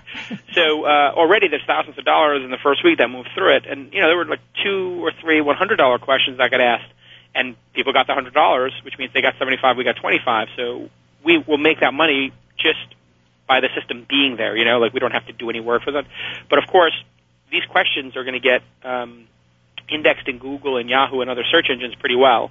So 0.55 0.87
uh, 0.87 1.13
already 1.13 1.49
there's 1.49 1.65
thousands 1.67 1.99
of 1.99 2.05
dollars 2.07 2.43
in 2.43 2.51
the 2.51 2.57
first 2.63 2.83
week 2.85 2.99
that 2.99 3.09
moved 3.09 3.29
through 3.35 3.57
it, 3.57 3.67
and 3.67 3.93
you 3.93 4.01
know 4.01 4.09
there 4.09 4.17
were 4.17 4.25
like 4.25 4.41
two 4.65 5.05
or 5.05 5.13
three 5.21 5.43
$100 5.43 6.01
questions 6.01 6.39
that 6.39 6.51
got 6.51 6.61
asked, 6.63 6.91
and 7.35 7.57
people 7.75 7.93
got 7.93 8.07
the 8.07 8.15
$100, 8.15 8.85
which 8.85 8.95
means 8.99 9.13
they 9.13 9.21
got 9.21 9.35
75, 9.39 9.77
we 9.77 9.85
got 9.85 9.97
25. 9.97 10.49
So 10.57 10.89
we 11.23 11.37
will 11.37 11.59
make 11.59 11.81
that 11.81 11.93
money 11.93 12.33
just 12.57 12.95
by 13.47 13.61
the 13.61 13.69
system 13.79 14.07
being 14.09 14.37
there. 14.37 14.57
You 14.57 14.65
know, 14.65 14.79
like 14.79 14.95
we 14.95 15.01
don't 15.01 15.13
have 15.13 15.27
to 15.27 15.33
do 15.33 15.51
any 15.51 15.61
work 15.61 15.83
for 15.83 15.93
that. 15.93 16.07
But 16.49 16.59
of 16.63 16.67
course, 16.67 16.95
these 17.51 17.65
questions 17.71 18.17
are 18.17 18.25
going 18.25 18.41
to 18.41 18.41
get 18.41 18.63
um, 18.85 19.27
indexed 19.89 20.29
in 20.29 20.39
Google 20.39 20.77
and 20.77 20.89
Yahoo 20.89 21.21
and 21.21 21.31
other 21.31 21.45
search 21.51 21.67
engines 21.71 21.95
pretty 21.95 22.17
well. 22.17 22.51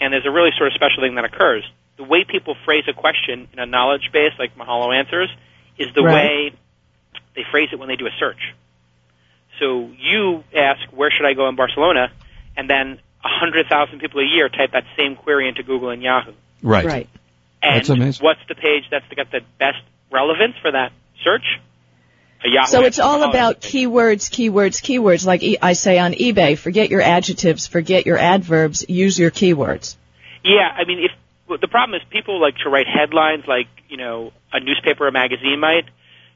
And 0.00 0.12
there's 0.12 0.26
a 0.26 0.30
really 0.30 0.50
sort 0.56 0.68
of 0.68 0.74
special 0.74 1.02
thing 1.02 1.14
that 1.14 1.24
occurs. 1.24 1.64
The 1.96 2.04
way 2.04 2.24
people 2.28 2.54
phrase 2.64 2.84
a 2.88 2.92
question 2.92 3.48
in 3.52 3.58
a 3.58 3.66
knowledge 3.66 4.10
base 4.12 4.32
like 4.38 4.56
Mahalo 4.56 4.94
Answers 4.94 5.30
is 5.78 5.88
the 5.94 6.02
right. 6.02 6.14
way 6.14 6.52
they 7.34 7.42
phrase 7.50 7.68
it 7.72 7.78
when 7.78 7.88
they 7.88 7.96
do 7.96 8.06
a 8.06 8.14
search. 8.18 8.54
So 9.58 9.90
you 9.98 10.44
ask, 10.54 10.80
where 10.92 11.10
should 11.10 11.26
I 11.26 11.32
go 11.32 11.48
in 11.48 11.56
Barcelona? 11.56 12.12
And 12.56 12.68
then 12.68 12.98
100,000 13.22 13.98
people 14.00 14.20
a 14.20 14.24
year 14.24 14.48
type 14.48 14.72
that 14.72 14.84
same 14.96 15.16
query 15.16 15.48
into 15.48 15.62
Google 15.62 15.90
and 15.90 16.02
Yahoo. 16.02 16.32
Right. 16.62 16.84
Right. 16.84 17.08
And 17.62 17.76
That's 17.76 17.88
amazing. 17.88 18.24
what's 18.24 18.40
the 18.48 18.54
page 18.54 18.84
that's 18.90 19.06
got 19.14 19.30
the 19.30 19.40
best 19.58 19.78
relevance 20.10 20.56
for 20.60 20.70
that 20.70 20.92
search? 21.24 21.60
So 22.66 22.82
it's 22.84 22.98
all 22.98 23.22
oh, 23.24 23.28
about 23.30 23.60
keywords, 23.60 24.30
keywords, 24.30 24.80
keywords. 24.82 25.26
Like 25.26 25.42
e- 25.42 25.58
I 25.60 25.72
say 25.74 25.98
on 25.98 26.12
eBay, 26.12 26.56
forget 26.58 26.90
your 26.90 27.00
adjectives, 27.02 27.66
forget 27.66 28.06
your 28.06 28.18
adverbs, 28.18 28.84
use 28.88 29.18
your 29.18 29.30
keywords. 29.30 29.96
Yeah, 30.44 30.68
I 30.74 30.84
mean, 30.84 31.00
if 31.04 31.10
well, 31.48 31.58
the 31.60 31.68
problem 31.68 32.00
is 32.00 32.06
people 32.10 32.40
like 32.40 32.56
to 32.58 32.68
write 32.70 32.86
headlines 32.86 33.44
like 33.46 33.68
you 33.88 33.96
know 33.96 34.32
a 34.52 34.60
newspaper 34.60 35.06
or 35.06 35.10
magazine 35.10 35.60
might, 35.60 35.84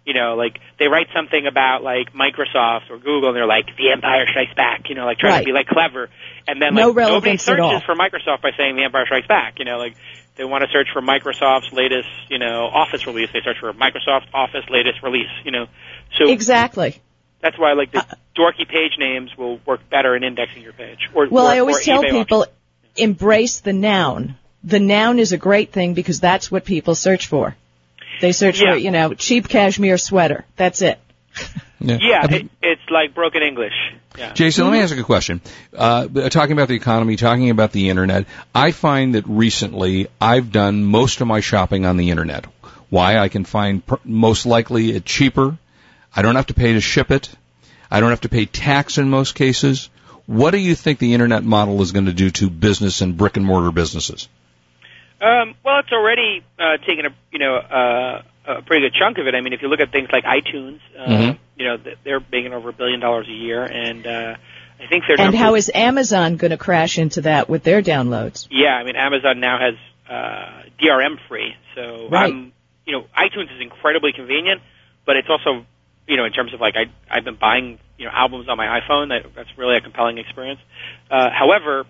you 0.04 0.14
know, 0.14 0.34
like 0.34 0.58
they 0.78 0.86
write 0.88 1.08
something 1.14 1.46
about 1.46 1.82
like 1.82 2.12
Microsoft 2.12 2.90
or 2.90 2.98
Google, 2.98 3.28
and 3.28 3.36
they're 3.36 3.46
like 3.46 3.66
the 3.76 3.90
Empire 3.92 4.26
Strikes 4.28 4.54
Back, 4.54 4.88
you 4.88 4.94
know, 4.94 5.04
like 5.04 5.18
trying 5.18 5.32
Right. 5.32 5.38
to 5.40 5.44
be 5.46 5.52
like 5.52 5.66
clever, 5.68 6.08
and 6.48 6.60
then 6.60 6.74
No 6.74 6.88
like 6.90 7.08
nobody 7.08 7.30
at 7.32 7.48
all. 7.60 7.70
searches 7.70 7.82
for 7.86 7.94
Microsoft 7.94 8.42
by 8.42 8.50
saying 8.56 8.76
the 8.76 8.84
Empire 8.84 9.06
Strikes 9.06 9.26
Back, 9.28 9.58
you 9.58 9.64
know, 9.64 9.78
like 9.78 9.94
they 10.36 10.44
want 10.44 10.62
to 10.64 10.70
search 10.72 10.88
for 10.92 11.02
Microsoft's 11.02 11.72
latest, 11.72 12.08
you 12.30 12.38
know, 12.38 12.64
Office 12.66 13.06
release, 13.06 13.28
they 13.32 13.40
search 13.42 13.58
for 13.60 13.72
Microsoft 13.74 14.26
Office 14.32 14.64
latest 14.70 15.02
release, 15.02 15.28
you 15.44 15.50
know, 15.50 15.66
so 16.18 16.28
Exactly. 16.28 17.00
that's 17.40 17.58
why 17.58 17.70
I 17.70 17.74
like 17.74 17.92
the 17.92 18.04
dorky 18.36 18.66
page 18.68 18.92
names 18.98 19.30
will 19.36 19.58
work 19.66 19.88
better 19.90 20.14
in 20.16 20.24
indexing 20.24 20.62
your 20.62 20.72
page. 20.72 21.08
Or 21.14 21.28
Well, 21.28 21.46
or, 21.46 21.50
I 21.50 21.58
always 21.60 21.84
tell 21.84 22.02
people 22.02 22.42
auctions. 22.42 22.56
embrace 22.96 23.60
the 23.60 23.72
noun. 23.72 24.36
The 24.64 24.80
noun 24.80 25.18
is 25.18 25.32
a 25.32 25.38
great 25.38 25.72
thing 25.72 25.94
because 25.94 26.20
that's 26.20 26.50
what 26.50 26.64
people 26.64 26.94
search 26.94 27.26
for. 27.26 27.56
They 28.20 28.32
search 28.32 28.60
Yeah. 28.60 28.72
for, 28.72 28.76
you 28.78 28.90
know, 28.90 29.14
cheap 29.14 29.48
cashmere 29.48 29.96
sweater. 29.98 30.44
That's 30.56 30.82
it. 30.82 30.98
Yeah, 31.82 32.26
I 32.28 32.34
it, 32.34 32.50
it's 32.60 32.82
like 32.90 33.14
broken 33.14 33.42
English. 33.42 33.72
Yeah. 34.18 34.34
Jason, 34.34 34.64
let 34.66 34.72
me 34.74 34.80
ask 34.80 34.94
you 34.94 35.00
a 35.00 35.04
question. 35.04 35.40
Uh, 35.74 36.08
talking 36.28 36.52
about 36.52 36.68
the 36.68 36.74
economy, 36.74 37.16
talking 37.16 37.48
about 37.48 37.72
the 37.72 37.88
internet, 37.88 38.26
I 38.54 38.72
find 38.72 39.14
that 39.14 39.26
recently 39.26 40.08
I've 40.20 40.52
done 40.52 40.84
most 40.84 41.22
of 41.22 41.26
my 41.26 41.40
shopping 41.40 41.86
on 41.86 41.96
the 41.96 42.10
internet. 42.10 42.44
Why? 42.90 43.16
I 43.16 43.30
can 43.30 43.46
find 43.46 43.86
pr- 43.86 43.94
most 44.04 44.44
likely 44.44 44.90
it 44.94 45.06
cheaper. 45.06 45.56
I 46.14 46.22
don't 46.22 46.36
have 46.36 46.46
to 46.46 46.54
pay 46.54 46.72
to 46.72 46.80
ship 46.80 47.10
it. 47.10 47.30
I 47.90 48.00
don't 48.00 48.10
have 48.10 48.22
to 48.22 48.28
pay 48.28 48.46
tax 48.46 48.98
in 48.98 49.08
most 49.10 49.34
cases. 49.34 49.90
What 50.26 50.52
do 50.52 50.58
you 50.58 50.74
think 50.74 50.98
the 50.98 51.14
internet 51.14 51.42
model 51.42 51.80
is 51.82 51.92
going 51.92 52.06
to 52.06 52.12
do 52.12 52.30
to 52.30 52.48
business 52.50 53.00
and 53.00 53.16
brick 53.16 53.36
and 53.36 53.44
mortar 53.44 53.72
businesses? 53.72 54.28
Um, 55.20 55.54
well, 55.64 55.80
it's 55.80 55.92
already 55.92 56.42
uh, 56.58 56.78
taken 56.86 57.06
a 57.06 57.10
you 57.32 57.38
know 57.38 57.56
uh, 57.56 58.22
a 58.46 58.62
pretty 58.62 58.86
good 58.88 58.94
chunk 58.98 59.18
of 59.18 59.26
it. 59.26 59.34
I 59.34 59.40
mean, 59.40 59.52
if 59.52 59.60
you 59.62 59.68
look 59.68 59.80
at 59.80 59.92
things 59.92 60.08
like 60.12 60.24
iTunes, 60.24 60.80
uh, 60.98 61.06
Mhm. 61.08 61.38
you 61.56 61.64
know 61.66 61.76
they're 62.04 62.20
making 62.32 62.52
over 62.54 62.70
a 62.70 62.72
billion 62.72 63.00
dollars 63.00 63.26
a 63.28 63.32
year, 63.32 63.62
and 63.64 64.06
uh, 64.06 64.36
I 64.82 64.86
think 64.86 65.04
they're 65.06 65.20
And 65.20 65.34
how 65.34 65.56
is 65.56 65.70
Amazon 65.74 66.36
going 66.36 66.52
to 66.52 66.56
crash 66.56 66.96
into 66.98 67.22
that 67.22 67.48
with 67.50 67.64
their 67.64 67.82
downloads? 67.82 68.46
yeah. 68.50 68.74
I 68.76 68.84
mean, 68.84 68.96
Amazon 68.96 69.40
now 69.40 69.58
has 69.58 69.74
uh, 70.08 70.62
DRM 70.82 71.18
free, 71.28 71.54
so 71.74 72.08
Right. 72.08 72.32
I'm 72.32 72.52
you 72.86 72.92
know 72.94 73.04
iTunes 73.16 73.54
is 73.54 73.60
incredibly 73.60 74.12
convenient, 74.12 74.62
but 75.04 75.16
it's 75.16 75.28
also 75.28 75.66
you 76.06 76.16
know 76.16 76.24
in 76.24 76.32
terms 76.32 76.52
of 76.54 76.60
like 76.60 76.74
I 76.76 76.86
I've 77.10 77.24
been 77.24 77.36
buying 77.36 77.78
you 77.98 78.06
know 78.06 78.12
albums 78.12 78.48
on 78.48 78.56
my 78.56 78.80
iPhone. 78.80 79.08
That 79.08 79.34
that's 79.34 79.50
really 79.56 79.76
a 79.76 79.80
compelling 79.80 80.18
experience. 80.18 80.60
Uh, 81.10 81.30
however. 81.30 81.84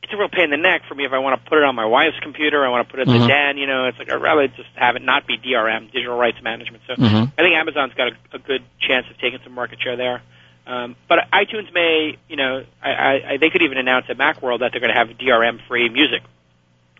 It's 0.00 0.12
a 0.14 0.16
real 0.16 0.28
pain 0.30 0.44
in 0.44 0.50
the 0.50 0.56
neck 0.56 0.82
for 0.88 0.94
me 0.94 1.04
if 1.04 1.12
I 1.12 1.18
want 1.18 1.42
to 1.42 1.50
put 1.50 1.58
it 1.58 1.64
on 1.64 1.74
my 1.74 1.84
wife's 1.84 2.18
computer. 2.22 2.64
I 2.64 2.70
want 2.70 2.86
to 2.86 2.90
put 2.90 3.00
it 3.00 3.08
in 3.08 3.14
Mhm. 3.14 3.20
the 3.22 3.26
den. 3.26 3.58
You 3.58 3.66
know, 3.66 3.86
it's 3.86 3.98
like 3.98 4.10
I'd 4.10 4.22
rather 4.22 4.46
just 4.46 4.70
have 4.76 4.94
it 4.96 5.02
not 5.02 5.26
be 5.26 5.36
DRM, 5.36 5.90
digital 5.90 6.16
rights 6.16 6.40
management. 6.40 6.84
So 6.86 6.94
Mhm. 6.94 7.32
I 7.36 7.42
think 7.42 7.54
Amazon's 7.56 7.92
got 7.94 8.12
a, 8.12 8.36
a 8.36 8.38
good 8.38 8.62
chance 8.80 9.06
of 9.10 9.18
taking 9.18 9.40
some 9.42 9.52
market 9.54 9.82
share 9.82 9.96
there. 9.96 10.22
Um, 10.66 10.94
but 11.08 11.28
iTunes 11.32 11.74
may, 11.74 12.16
you 12.28 12.36
know, 12.36 12.64
I, 12.80 12.90
I, 13.34 13.36
they 13.38 13.50
could 13.50 13.60
even 13.62 13.76
announce 13.76 14.06
at 14.08 14.16
MacWorld 14.16 14.60
that 14.60 14.70
they're 14.72 14.80
going 14.80 14.94
to 14.94 14.98
have 14.98 15.08
DRM-free 15.18 15.88
music 15.90 16.22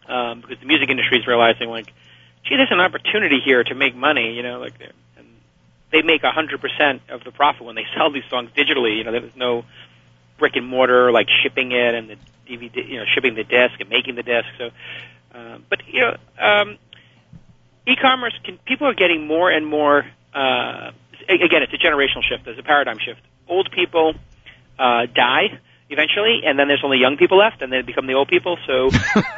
um, 0.09 0.41
because 0.41 0.59
the 0.59 0.67
music 0.67 0.91
industry 0.91 1.19
is 1.19 1.27
realizing, 1.27 1.71
like, 1.71 1.87
gee, 2.45 2.57
there's 2.57 2.73
an 2.73 2.81
opportunity 2.81 3.39
here 3.43 3.63
to 3.63 3.75
make 3.75 3.95
money. 3.95 4.35
You 4.35 4.43
know, 4.43 4.59
like, 4.59 4.75
they 5.91 6.03
make 6.03 6.23
a 6.23 6.31
hundred 6.31 6.61
percent 6.61 7.03
of 7.09 7.25
the 7.25 7.31
profit 7.31 7.65
when 7.65 7.75
they 7.75 7.87
sell 7.97 8.13
these 8.13 8.29
songs 8.31 8.51
digitally. 8.57 8.99
You 8.99 9.05
know, 9.05 9.13
there's 9.13 9.37
no 9.37 9.65
brick 10.39 10.57
and 10.57 10.67
mortar 10.67 11.11
like 11.11 11.29
shipping 11.43 11.73
it 11.73 11.95
and 11.95 12.11
the 12.11 12.17
DVD, 12.49 12.89
you 12.89 12.99
know, 12.99 13.05
shipping 13.15 13.35
the 13.35 13.45
disc 13.45 13.81
and 13.81 13.89
making 13.89 14.15
the 14.15 14.23
disc. 14.23 14.49
So, 14.57 14.71
uh, 15.35 15.59
but 15.69 15.81
you 15.87 16.01
know, 16.01 16.17
um, 16.39 16.79
e-commerce 17.89 18.35
can 18.45 18.59
people 18.67 18.87
are 18.87 18.95
getting 18.95 19.27
more 19.27 19.51
and 19.51 19.67
more 19.67 20.05
uh, 20.35 20.91
again 21.29 21.63
it's 21.63 21.73
a 21.73 21.79
generational 21.79 22.23
shift 22.23 22.45
there's 22.45 22.59
a 22.59 22.63
paradigm 22.63 22.99
shift 22.99 23.21
old 23.49 23.71
people 23.73 24.15
uh, 24.79 25.07
die 25.07 25.59
eventually 25.91 26.41
and 26.45 26.59
then 26.59 26.69
there's 26.69 26.83
only 26.85 26.99
young 26.99 27.17
people 27.17 27.39
left 27.39 27.63
and 27.63 27.73
they 27.73 27.81
become 27.83 28.07
the 28.07 28.13
old 28.15 28.29
people 28.29 28.59
so 28.67 28.91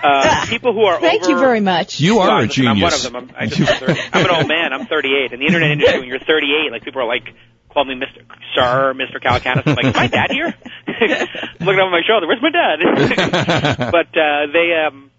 uh, 0.02 0.46
people 0.48 0.72
who 0.72 0.82
are 0.84 0.98
Thank 1.00 1.22
over 1.22 1.30
you 1.32 1.38
very 1.38 1.60
much. 1.60 2.00
You 2.00 2.18
are 2.18 2.28
Well, 2.28 2.38
a 2.38 2.42
listen, 2.46 2.66
I'm 2.66 2.80
one 2.80 2.92
of 2.92 3.00
genius. 3.00 3.02
them. 3.02 3.16
I'm, 3.16 3.30
I 3.36 3.46
just, 3.46 3.82
I'm 4.12 4.24
an 4.26 4.30
old 4.34 4.48
man. 4.48 4.72
I'm 4.72 4.86
38. 4.86 5.32
In 5.32 5.40
the 5.40 5.46
internet 5.46 5.70
industry, 5.70 6.00
when 6.00 6.08
you're 6.08 6.18
38, 6.18 6.72
like 6.72 6.82
people 6.82 7.02
are 7.02 7.06
like, 7.06 7.34
call 7.68 7.84
me 7.84 7.94
Mr. 7.94 8.22
Sir, 8.54 8.94
Mr. 8.94 9.22
Calacanis. 9.22 9.62
I'm 9.66 9.76
like, 9.76 9.86
is 9.86 9.94
my 9.94 10.06
dad 10.18 10.30
here? 10.32 10.52
Looking 10.86 11.80
over 11.80 11.90
my 11.90 12.02
shoulder, 12.06 12.26
where's 12.26 12.42
my 12.42 12.50
dad? 12.50 13.90
but 13.92 14.08
uh, 14.18 14.46
they, 14.52 14.74
um, 14.86 15.10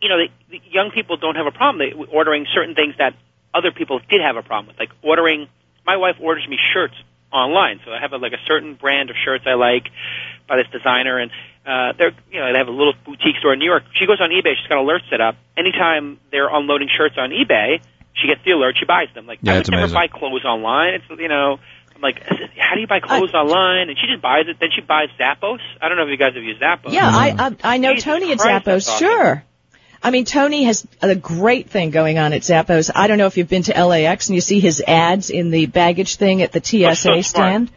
you 0.00 0.08
know, 0.08 0.16
the, 0.16 0.28
the 0.50 0.60
young 0.70 0.90
people 0.94 1.16
don't 1.18 1.36
have 1.36 1.46
a 1.46 1.52
problem 1.52 1.78
they, 1.86 1.92
ordering 2.06 2.46
certain 2.54 2.74
things 2.74 2.94
that 2.98 3.14
other 3.52 3.70
people 3.70 3.98
did 4.08 4.20
have 4.22 4.36
a 4.36 4.42
problem 4.42 4.68
with, 4.68 4.78
like 4.78 4.90
ordering. 5.02 5.46
My 5.86 5.96
wife 5.98 6.16
orders 6.20 6.46
me 6.48 6.56
shirts 6.72 6.94
online, 7.30 7.80
so 7.84 7.92
I 7.92 8.00
have 8.00 8.12
a, 8.12 8.16
like 8.16 8.32
a 8.32 8.42
certain 8.46 8.74
brand 8.74 9.10
of 9.10 9.16
shirts 9.22 9.44
I 9.46 9.52
like 9.54 9.84
by 10.48 10.56
this 10.56 10.66
designer, 10.72 11.18
and 11.18 11.30
uh, 11.66 11.92
they're 11.96 12.12
you 12.30 12.40
know 12.40 12.52
they 12.52 12.58
have 12.58 12.68
a 12.68 12.72
little 12.72 12.94
boutique 13.04 13.36
store 13.40 13.52
in 13.54 13.58
New 13.58 13.64
York. 13.70 13.84
She 13.94 14.06
goes 14.06 14.20
on 14.20 14.30
eBay, 14.30 14.54
she's 14.56 14.68
got 14.68 14.78
alerts 14.78 15.08
set 15.10 15.20
up. 15.20 15.36
Anytime 15.56 16.18
they're 16.30 16.48
unloading 16.54 16.88
shirts 16.94 17.16
on 17.18 17.30
eBay, 17.30 17.80
she 18.14 18.28
gets 18.28 18.40
the 18.44 18.52
alert, 18.52 18.76
she 18.78 18.84
buys 18.84 19.08
them. 19.14 19.26
Like 19.26 19.38
Yeah, 19.42 19.54
I 19.54 19.58
it's 19.58 19.68
would 19.70 19.76
never 19.76 19.84
amazing. 19.92 19.94
buy 20.12 20.18
clothes 20.18 20.44
online. 20.44 20.94
It's 20.94 21.04
you 21.20 21.28
know. 21.28 21.58
I'm 21.96 22.00
like, 22.02 22.24
how 22.58 22.74
do 22.74 22.80
you 22.80 22.88
buy 22.88 22.98
clothes 22.98 23.32
online? 23.34 23.88
And 23.88 23.96
she 23.96 24.08
just 24.08 24.20
buys 24.20 24.46
it. 24.48 24.56
Then 24.58 24.70
she 24.74 24.80
buys 24.80 25.10
Zappos. 25.16 25.60
I 25.80 25.86
don't 25.88 25.96
know 25.96 26.02
if 26.02 26.10
you 26.10 26.16
guys 26.16 26.34
have 26.34 26.42
used 26.42 26.60
Zappos. 26.60 26.90
Yeah, 26.92 27.06
I, 27.08 27.36
I 27.62 27.74
I 27.74 27.76
know 27.78 27.90
Jesus 27.94 28.04
Tony 28.04 28.32
at 28.32 28.38
Christ, 28.38 28.64
that's 28.64 28.84
Zappos. 28.88 28.92
awesome. 28.94 29.06
Sure. 29.08 29.44
I 30.02 30.10
mean, 30.10 30.24
Tony 30.24 30.64
has 30.64 30.84
a 31.00 31.14
great 31.14 31.70
thing 31.70 31.90
going 31.90 32.18
on 32.18 32.32
at 32.32 32.42
Zappos. 32.42 32.90
I 32.92 33.06
don't 33.06 33.16
know 33.16 33.26
if 33.26 33.36
you've 33.36 33.48
been 33.48 33.62
to 33.62 33.84
LAX 33.86 34.28
and 34.28 34.34
you 34.34 34.40
see 34.40 34.58
his 34.58 34.82
ads 34.86 35.30
in 35.30 35.50
the 35.52 35.66
baggage 35.66 36.16
thing 36.16 36.42
at 36.42 36.50
the 36.50 36.60
TSA 36.62 36.84
Oh, 36.88 36.94
so 36.94 37.10
smart. 37.12 37.24
stand. 37.24 37.70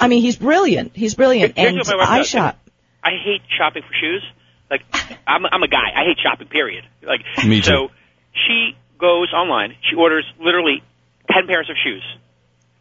I 0.00 0.08
mean, 0.08 0.22
he's 0.22 0.36
brilliant. 0.36 0.92
He's 0.96 1.14
brilliant. 1.14 1.56
Here's 1.56 1.68
and 1.70 1.78
what 1.78 1.86
my 1.88 1.96
wife 1.96 2.08
I 2.08 2.18
does. 2.18 2.28
shop. 2.28 2.58
I 3.04 3.10
hate 3.22 3.42
shopping 3.56 3.82
for 3.82 3.94
shoes. 3.94 4.24
Like 4.70 4.82
I'm 5.26 5.44
I'm 5.46 5.62
a 5.62 5.68
guy. 5.68 5.90
I 5.94 6.04
hate 6.04 6.18
shopping. 6.22 6.48
Period. 6.48 6.84
Like 7.02 7.20
Me 7.46 7.60
too. 7.60 7.66
so 7.66 7.88
she 8.46 8.76
goes 8.98 9.32
online. 9.32 9.74
She 9.88 9.96
orders 9.96 10.24
literally 10.38 10.82
ten 11.30 11.46
pairs 11.46 11.68
of 11.70 11.76
shoes. 11.82 12.02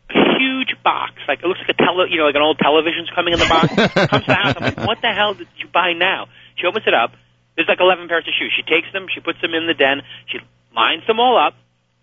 A 0.10 0.40
huge 0.40 0.74
box, 0.84 1.14
like 1.28 1.40
it 1.44 1.46
looks 1.46 1.60
like 1.60 1.70
a 1.70 1.74
tele, 1.78 2.10
you 2.10 2.18
know, 2.18 2.26
like 2.26 2.34
an 2.36 2.42
old 2.42 2.58
television's 2.58 3.10
coming 3.14 3.34
in 3.34 3.40
the 3.40 3.46
box. 3.46 3.68
Comes 4.10 4.24
to 4.24 4.28
the 4.28 4.34
house. 4.34 4.56
I'm 4.58 4.64
like, 4.64 4.78
what 4.78 5.02
the 5.02 5.14
hell 5.14 5.36
did 5.36 5.48
you 5.58 5.68
buy 5.68 5.94
now? 5.94 6.26
She 6.58 6.66
opens 6.66 6.88
it 6.88 6.96
up. 6.96 7.12
There's 7.56 7.68
like 7.68 7.80
11 7.80 8.08
pairs 8.08 8.26
of 8.28 8.34
shoes. 8.34 8.52
She 8.56 8.64
takes 8.64 8.92
them. 8.92 9.06
She 9.14 9.20
puts 9.22 9.40
them 9.42 9.54
in 9.54 9.68
the 9.68 9.76
den. 9.76 10.02
She 10.28 10.40
lines 10.76 11.06
them 11.06 11.20
all 11.20 11.38
up, 11.38 11.54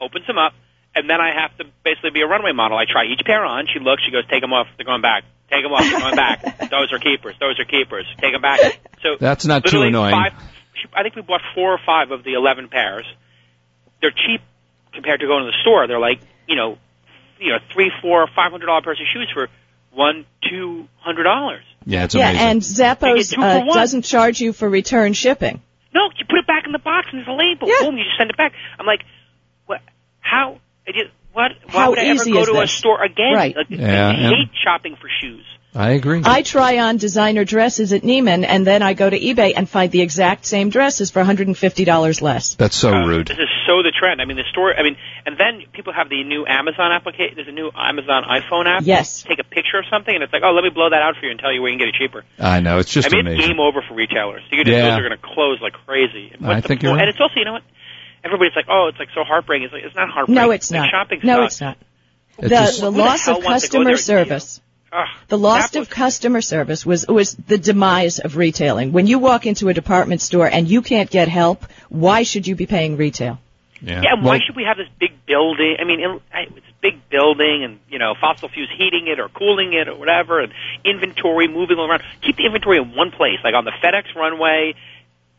opens 0.00 0.24
them 0.28 0.38
up, 0.38 0.52
and 0.96 1.08
then 1.08 1.20
I 1.20 1.32
have 1.40 1.56
to 1.58 1.64
basically 1.84 2.10
be 2.10 2.22
a 2.22 2.26
runway 2.26 2.52
model. 2.52 2.76
I 2.76 2.84
try 2.90 3.04
each 3.04 3.20
pair 3.24 3.44
on. 3.44 3.66
She 3.72 3.78
looks. 3.78 4.02
She 4.04 4.10
goes, 4.10 4.24
take 4.28 4.40
them 4.40 4.52
off. 4.52 4.66
They're 4.76 4.86
going 4.86 5.02
back. 5.02 5.24
Take 5.50 5.62
them 5.62 5.72
off. 5.72 5.84
They're 5.84 6.00
going 6.00 6.16
back. 6.16 6.42
Those 6.70 6.92
are 6.92 6.98
keepers. 6.98 7.36
Those 7.38 7.60
are 7.60 7.64
keepers. 7.64 8.06
Take 8.18 8.32
them 8.32 8.42
back. 8.42 8.80
So 9.02 9.16
That's 9.20 9.46
not 9.46 9.64
too 9.64 9.82
annoying. 9.82 10.12
Five, 10.12 10.32
I 10.94 11.02
think 11.02 11.14
we 11.14 11.22
bought 11.22 11.42
four 11.54 11.72
or 11.72 11.78
five 11.84 12.10
of 12.10 12.24
the 12.24 12.34
11 12.34 12.68
pairs. 12.68 13.06
They're 14.00 14.10
cheap 14.10 14.40
compared 14.92 15.20
to 15.20 15.26
going 15.26 15.44
to 15.44 15.50
the 15.50 15.58
store. 15.62 15.86
They're 15.86 16.00
like, 16.00 16.20
you 16.48 16.56
know, 16.56 16.78
you 17.38 17.52
know, 17.52 17.58
three, 17.72 17.92
four, 18.00 18.26
five 18.34 18.50
hundred 18.50 18.66
dollar 18.66 18.82
pairs 18.82 19.00
of 19.00 19.06
shoes 19.12 19.30
for 19.32 19.48
one, 19.92 20.24
two 20.48 20.88
hundred 20.98 21.24
dollars. 21.24 21.64
Yeah, 21.84 22.04
it's 22.04 22.14
amazing. 22.14 22.34
Yeah, 22.34 22.50
and 22.50 22.60
Zappos 22.62 23.38
uh, 23.38 23.72
doesn't 23.72 24.02
charge 24.02 24.40
you 24.40 24.52
for 24.52 24.68
return 24.68 25.12
shipping. 25.12 25.60
No, 25.94 26.08
you 26.16 26.24
put 26.28 26.38
it 26.38 26.46
back 26.46 26.64
in 26.66 26.72
the 26.72 26.78
box 26.78 27.08
and 27.10 27.18
there's 27.20 27.28
a 27.28 27.32
label. 27.32 27.68
Yeah. 27.68 27.86
Boom, 27.86 27.96
you 27.96 28.04
just 28.04 28.18
send 28.18 28.30
it 28.30 28.36
back. 28.36 28.52
I'm 28.78 28.86
like, 28.86 29.00
what? 29.66 29.80
How? 30.20 30.60
I 30.86 30.92
what? 31.32 31.52
Why 31.70 31.72
How 31.82 31.90
would 31.90 31.98
I 31.98 32.04
ever 32.04 32.14
easy 32.14 32.32
go 32.32 32.40
is 32.40 32.46
to 32.48 32.54
a 32.56 32.60
this? 32.62 32.72
store 32.72 33.02
again? 33.02 33.34
Right. 33.34 33.54
Like, 33.56 33.66
Yeah, 33.68 34.08
I 34.08 34.12
yeah. 34.12 34.28
hate 34.30 34.48
shopping 34.64 34.96
for 34.96 35.08
shoes. 35.20 35.44
I 35.74 35.90
agree. 35.90 36.22
I 36.24 36.40
try 36.40 36.78
on 36.78 36.96
designer 36.96 37.44
dresses 37.44 37.92
at 37.92 38.00
Neiman, 38.00 38.46
and 38.48 38.66
then 38.66 38.80
I 38.82 38.94
go 38.94 39.10
to 39.10 39.20
eBay 39.20 39.52
and 39.54 39.68
find 39.68 39.92
the 39.92 40.00
exact 40.00 40.46
same 40.46 40.70
dresses 40.70 41.10
for 41.10 41.22
$150 41.22 42.22
less. 42.22 42.54
That's 42.54 42.74
so 42.76 42.94
Uh, 42.94 43.06
rude. 43.06 43.26
This 43.28 43.36
is 43.36 43.48
so 43.66 43.82
the 43.82 43.92
trend. 43.92 44.22
I 44.22 44.24
mean, 44.24 44.38
the 44.38 44.44
store. 44.50 44.72
I 44.74 44.82
mean, 44.82 44.96
and 45.26 45.36
then 45.36 45.64
people 45.74 45.92
have 45.92 46.08
the 46.08 46.24
new 46.24 46.46
Amazon 46.46 46.92
application. 46.92 47.34
There's 47.36 47.48
a 47.48 47.52
new 47.52 47.70
Amazon 47.76 48.24
iPhone 48.24 48.64
app. 48.66 48.84
Yes. 48.86 49.22
Take 49.22 49.38
a 49.38 49.44
picture 49.44 49.76
of 49.78 49.84
something, 49.90 50.14
and 50.14 50.24
it's 50.24 50.32
like, 50.32 50.42
oh, 50.46 50.52
let 50.52 50.64
me 50.64 50.70
blow 50.70 50.88
that 50.88 51.02
out 51.02 51.16
for 51.20 51.26
you 51.26 51.30
and 51.32 51.38
tell 51.40 51.52
you 51.52 51.60
where 51.60 51.70
you 51.70 51.76
can 51.78 51.86
get 51.88 51.94
it 51.94 51.98
cheaper. 52.00 52.24
I 52.38 52.60
know. 52.60 52.78
It's 52.78 52.90
just 52.90 53.12
I 53.12 53.16
mean, 53.16 53.26
it's 53.26 53.46
game 53.46 53.60
over 53.60 53.82
for 53.86 53.92
retailers. 53.92 54.42
You 54.50 54.64
just, 54.64 54.72
Yeah. 54.72 54.88
Those 54.90 54.98
are 55.00 55.08
going 55.08 55.18
to 55.20 55.26
close 55.34 55.60
like 55.60 55.74
crazy. 55.84 56.32
And 56.32 56.46
I 56.46 56.62
think 56.62 56.82
you're 56.82 56.92
right. 56.94 57.00
And 57.02 57.10
it's 57.10 57.20
also, 57.20 57.34
you 57.36 57.44
know 57.44 57.52
what? 57.52 57.62
Everybody's 58.26 58.56
like, 58.56 58.66
oh, 58.68 58.88
it's 58.88 58.98
like 58.98 59.08
so 59.14 59.24
heartbreaking. 59.24 59.64
It's 59.64 59.72
like 59.72 59.84
it's 59.84 59.96
not 59.96 60.08
heartbreaking. 60.10 60.34
No, 60.44 60.50
it's 60.50 60.70
like, 60.70 60.80
not. 60.82 60.90
Shopping 60.90 61.20
No, 61.22 61.42
sucks. 61.42 61.54
it's 61.54 61.60
not. 61.60 61.78
The, 62.38 62.48
just- 62.48 62.80
the 62.80 62.86
Who 62.86 62.92
the 62.92 62.98
loss 62.98 63.28
of 63.28 63.34
wants 63.36 63.44
to 63.44 63.48
go 63.48 63.52
customer 63.52 63.84
there 63.84 63.92
and 63.94 64.00
service. 64.00 64.60
Ugh, 64.92 65.06
The 65.28 65.38
loss 65.38 65.70
that 65.70 65.80
of 65.80 65.90
customer 65.90 66.40
service 66.40 66.84
was 66.86 67.06
was 67.06 67.34
the 67.34 67.58
demise 67.58 68.18
of 68.18 68.36
retailing. 68.36 68.92
When 68.92 69.06
you 69.06 69.18
walk 69.18 69.46
into 69.46 69.68
a 69.68 69.74
department 69.74 70.20
store 70.20 70.46
and 70.46 70.68
you 70.68 70.80
can't 70.82 71.10
get 71.10 71.28
help, 71.28 71.64
why 71.88 72.22
should 72.22 72.46
you 72.46 72.54
be 72.56 72.66
paying 72.66 72.96
retail? 72.96 73.38
yeah. 73.82 74.00
Yeah, 74.02 74.12
and 74.14 74.22
Well, 74.22 74.34
why 74.34 74.40
should 74.44 74.54
we 74.56 74.64
have 74.64 74.76
this 74.76 74.88
big 74.98 75.12
building? 75.26 75.76
I 75.80 75.84
mean, 75.84 76.00
it- 76.00 76.22
I- 76.32 76.42
it's 76.56 76.66
a 76.70 76.80
big 76.80 77.08
building, 77.10 77.64
and 77.64 77.80
you 77.90 77.98
know, 77.98 78.14
fossil 78.20 78.48
fuels 78.48 78.70
heating 78.78 79.08
it 79.08 79.18
or 79.18 79.28
cooling 79.28 79.72
it 79.72 79.88
or 79.88 79.96
whatever, 79.96 80.40
and 80.40 80.52
inventory 80.84 81.48
moving 81.48 81.78
around. 81.78 82.02
Keep 82.22 82.36
the 82.36 82.46
inventory 82.46 82.78
in 82.78 82.94
one 82.94 83.10
place, 83.10 83.38
like 83.44 83.54
on 83.54 83.64
the 83.64 83.72
FedEx 83.82 84.14
runway, 84.14 84.74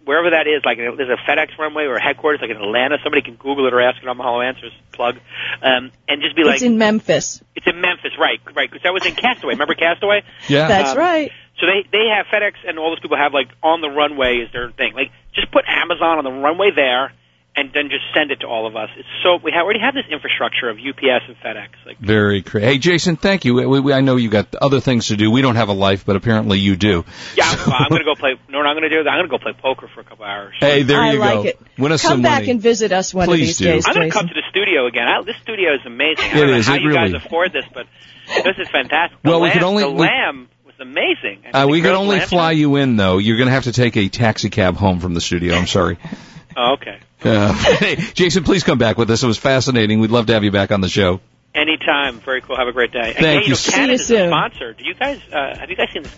wherever 0.08 0.32
that 0.32 0.48
is. 0.48 0.64
Like 0.66 0.78
there's 0.78 1.10
a 1.10 1.20
FedEx 1.30 1.58
runway 1.60 1.84
or 1.84 1.98
a 1.98 2.02
headquarters, 2.02 2.40
like 2.42 2.50
in 2.50 2.58
Atlanta. 2.58 2.98
Somebody 3.04 3.22
can 3.22 3.36
Google 3.36 3.68
it 3.68 3.74
or 3.74 3.82
ask 3.82 4.02
it 4.02 4.08
on 4.08 4.18
Mahalo 4.18 4.44
Answers. 4.48 4.72
Plug, 4.94 5.18
um, 5.62 5.92
and 6.08 6.22
just 6.24 6.36
be 6.36 6.44
like, 6.44 6.56
it's 6.56 6.64
in 6.64 6.80
Memphis. 6.80 7.42
it's 7.56 7.68
in 7.68 7.80
Memphis, 7.82 8.14
right? 8.18 8.40
Right, 8.56 8.68
because 8.72 8.82
that 8.84 8.94
was 8.94 9.06
in 9.06 9.14
Castaway. 9.14 9.54
Remember 9.54 9.76
Castaway? 9.76 10.24
yeah. 10.48 10.68
That's 10.68 10.92
Um, 10.92 10.98
right. 10.98 11.32
So 11.60 11.66
they 11.68 11.86
they 11.92 12.06
have 12.16 12.26
FedEx 12.34 12.54
and 12.68 12.80
all 12.80 12.90
those 12.90 13.00
people 13.00 13.18
have 13.18 13.34
like 13.34 13.50
on 13.62 13.82
the 13.82 13.90
runway 13.90 14.38
is 14.38 14.52
their 14.54 14.72
thing. 14.72 14.94
Like 14.96 15.12
just 15.36 15.52
put 15.52 15.66
Amazon 15.68 16.18
on 16.18 16.24
the 16.24 16.32
runway 16.32 16.72
there, 16.76 17.12
and 17.58 17.72
then 17.74 17.90
just 17.90 18.04
send 18.14 18.30
it 18.32 18.42
to 18.42 18.48
all 18.48 18.68
of 18.68 18.76
us. 18.76 18.90
It's 18.96 19.08
so 19.24 19.38
we 19.44 19.52
ha- 19.52 19.62
already 19.64 19.80
have 19.80 19.94
this 19.96 20.06
infrastructure 20.12 20.70
of 20.70 20.78
UPS 20.78 21.26
and 21.28 21.36
FedEx. 21.44 21.70
Like 21.86 21.98
Very 22.00 22.42
cra 22.44 22.62
Hey, 22.62 22.78
Jason, 22.78 23.16
thank 23.18 23.44
you. 23.46 23.56
We, 23.56 23.80
we, 23.82 23.92
I 23.94 24.02
know 24.02 24.16
you 24.16 24.30
got 24.30 24.54
other 24.56 24.80
things 24.80 25.08
to 25.08 25.18
do. 25.18 25.32
We 25.32 25.42
don't 25.42 25.56
have 25.56 25.70
a 25.70 25.74
life, 25.74 26.06
but 26.06 26.16
apparently 26.16 26.60
you 26.60 26.76
do. 26.76 27.04
yeah, 27.36 27.46
I'm, 27.50 27.74
I'm 27.74 27.90
gonna 27.90 28.04
go 28.06 28.16
play. 28.16 28.32
You 28.32 28.52
know 28.52 28.60
what 28.60 28.68
I'm 28.68 28.76
gonna 28.76 28.90
do? 28.90 29.00
I'm 29.00 29.06
gonna 29.06 29.28
go 29.28 29.40
play 29.40 29.54
poker 29.54 29.88
for 29.94 30.02
a 30.02 30.04
couple 30.04 30.24
hours. 30.26 30.54
Hey, 30.60 30.84
there 30.84 31.00
I 31.02 31.14
you 31.14 31.20
like 31.20 31.34
go. 31.34 31.44
it. 31.44 31.60
Win 31.78 31.92
us 31.92 32.02
Come 32.04 32.12
some 32.12 32.22
back 32.22 32.42
money. 32.44 32.52
and 32.52 32.62
visit 32.62 32.92
us 32.92 33.14
one 33.14 33.28
Please 33.28 33.42
of 33.42 33.48
these 33.48 33.58
do. 33.58 33.66
days, 33.66 33.86
I'm 33.88 33.94
gonna 33.96 34.12
come 34.12 34.28
to 34.28 34.34
the 34.34 34.44
studio 34.50 34.86
again. 34.86 35.08
I, 35.08 35.22
this 35.24 35.36
studio 35.42 35.74
is 35.74 35.82
amazing. 35.86 36.26
I 36.26 36.28
It 36.28 36.34
don't 36.36 36.52
know 36.52 36.62
how 36.62 36.76
it 36.76 36.82
you 36.82 36.88
really- 36.90 37.12
guys 37.14 37.26
afford 37.26 37.54
this, 37.54 37.66
but 37.74 37.88
this 38.44 38.58
is 38.60 38.70
fantastic. 38.70 39.22
The 39.24 39.30
Well, 39.30 39.42
we 39.42 39.48
lamb, 39.50 39.54
could 39.54 39.64
only- 39.64 39.84
the 39.84 39.92
we- 39.92 40.00
lamb 40.02 40.48
was 40.66 40.76
amazing. 40.80 41.44
Uh, 41.54 41.66
we 41.70 41.82
could 41.82 41.96
only 41.96 42.20
fly 42.20 42.52
you 42.52 42.76
in, 42.76 42.98
though. 42.98 43.18
You're 43.18 43.38
going 43.38 43.48
to 43.48 43.54
have 43.54 43.64
to 43.64 43.72
take 43.72 43.96
a 43.98 44.10
taxi 44.10 44.50
cab 44.50 44.76
home 44.76 45.00
from 45.00 45.14
the 45.14 45.22
studio. 45.22 45.56
I'm 45.56 45.66
sorry. 45.68 45.98
Oh, 46.58 46.74
okay. 46.74 47.00
Uh, 47.24 47.54
hey, 47.78 47.96
Jason, 47.96 48.44
please 48.44 48.64
come 48.64 48.80
back 48.80 48.98
with 48.98 49.12
us. 49.12 49.22
It 49.22 49.28
was 49.28 49.38
fascinating. 49.38 50.00
We'd 50.00 50.10
love 50.10 50.26
to 50.26 50.34
have 50.34 50.44
you 50.44 50.52
back 50.52 50.72
on 50.72 50.82
the 50.82 50.90
show. 50.90 51.22
Anytime. 51.54 52.20
Very 52.20 52.42
cool. 52.42 52.58
Have 52.58 52.68
a 52.68 52.72
great 52.72 52.92
day. 52.92 53.14
Thank 53.14 53.22
yeah, 53.22 53.32
you. 53.34 53.42
you 53.42 53.50
know, 53.50 53.56
See 53.56 53.72
Canon 53.72 53.90
you 53.90 53.96
is 53.96 54.12
a 54.12 54.28
sponsor. 54.28 54.74
Do 54.74 54.84
you 54.84 54.96
guys 54.96 55.22
uh, 55.32 55.58
have 55.58 55.70
you 55.70 55.76
guys 55.76 55.90
seen 55.94 56.04
this? 56.04 56.16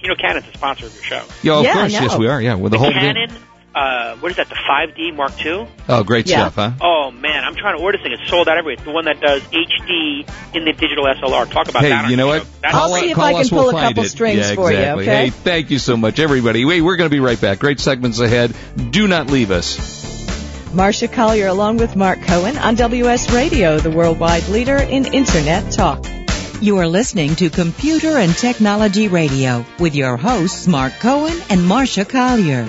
You 0.00 0.08
know, 0.08 0.14
Canon's 0.14 0.46
a 0.46 0.52
sponsor 0.54 0.86
of 0.86 0.94
your 0.94 1.02
show. 1.02 1.24
Yeah, 1.42 1.58
of 1.58 1.64
Yeah, 1.64 1.70
I 1.70 1.74
course. 1.74 1.92
Yes, 1.92 2.16
we 2.16 2.28
are. 2.28 2.40
Yeah, 2.40 2.54
with 2.54 2.72
the, 2.72 2.78
The 2.78 2.84
whole 2.84 2.92
Canon, 2.92 3.30
uh, 3.74 4.16
what 4.16 4.30
is 4.30 4.36
that? 4.36 4.48
The 4.48 4.54
5D 4.54 5.14
Mark 5.16 5.32
II. 5.44 5.66
Oh, 5.88 6.04
great 6.04 6.26
Yeah. 6.28 6.48
stuff, 6.50 6.54
huh? 6.56 6.70
Oh 6.80 7.10
man, 7.10 7.44
I'm 7.44 7.54
trying 7.54 7.76
to 7.78 7.82
order 7.82 7.98
this 7.98 8.04
thing. 8.04 8.12
It's 8.20 8.28
sold 8.30 8.48
out 8.48 8.58
everywhere. 8.58 8.74
It's 8.74 8.84
the 8.84 8.90
one 8.90 9.06
that 9.06 9.20
does 9.20 9.42
HD 9.42 10.26
in 10.54 10.64
the 10.64 10.72
digital 10.72 11.04
SLR. 11.06 11.50
Talk 11.50 11.68
about 11.68 11.82
Hey, 11.82 11.88
that. 11.90 12.04
on 12.04 12.10
you 12.10 12.16
know 12.16 12.26
what? 12.26 12.46
That's 12.62 12.74
I'll 12.74 12.88
see 12.94 13.10
if 13.10 13.16
call 13.16 13.24
I 13.24 13.32
can 13.32 13.40
us, 13.40 13.50
pull 13.50 13.58
we'll 13.66 13.76
a 13.76 13.80
couple 13.80 14.04
it. 14.04 14.08
strings 14.08 14.38
yeah, 14.40 14.54
for 14.54 14.70
you, 14.72 14.78
okay? 14.78 15.04
Hey, 15.04 15.30
thank 15.30 15.70
you 15.70 15.78
so 15.78 15.96
much, 15.96 16.18
everybody. 16.18 16.64
Wait, 16.64 16.80
we're 16.82 16.96
going 16.96 17.08
to 17.10 17.14
be 17.14 17.20
right 17.20 17.40
back. 17.40 17.58
Great 17.60 17.80
segments 17.80 18.20
ahead. 18.20 18.54
Do 18.90 19.08
not 19.08 19.28
leave 19.30 19.50
us. 19.50 20.00
Marsha 20.72 21.10
Collier 21.12 21.48
along 21.48 21.76
with 21.76 21.96
Mark 21.96 22.22
Cohen 22.22 22.56
on 22.56 22.74
WS 22.76 23.30
Radio, 23.32 23.78
the 23.78 23.90
worldwide 23.90 24.48
leader 24.48 24.76
in 24.76 25.04
Internet 25.06 25.70
talk. 25.72 26.04
You 26.62 26.78
are 26.78 26.86
listening 26.86 27.34
to 27.36 27.50
Computer 27.50 28.16
and 28.16 28.34
Technology 28.36 29.08
Radio 29.08 29.66
with 29.78 29.94
your 29.94 30.16
hosts 30.16 30.66
Mark 30.66 30.92
Cohen 31.00 31.36
and 31.50 31.60
Marsha 31.60 32.08
Collier. 32.08 32.66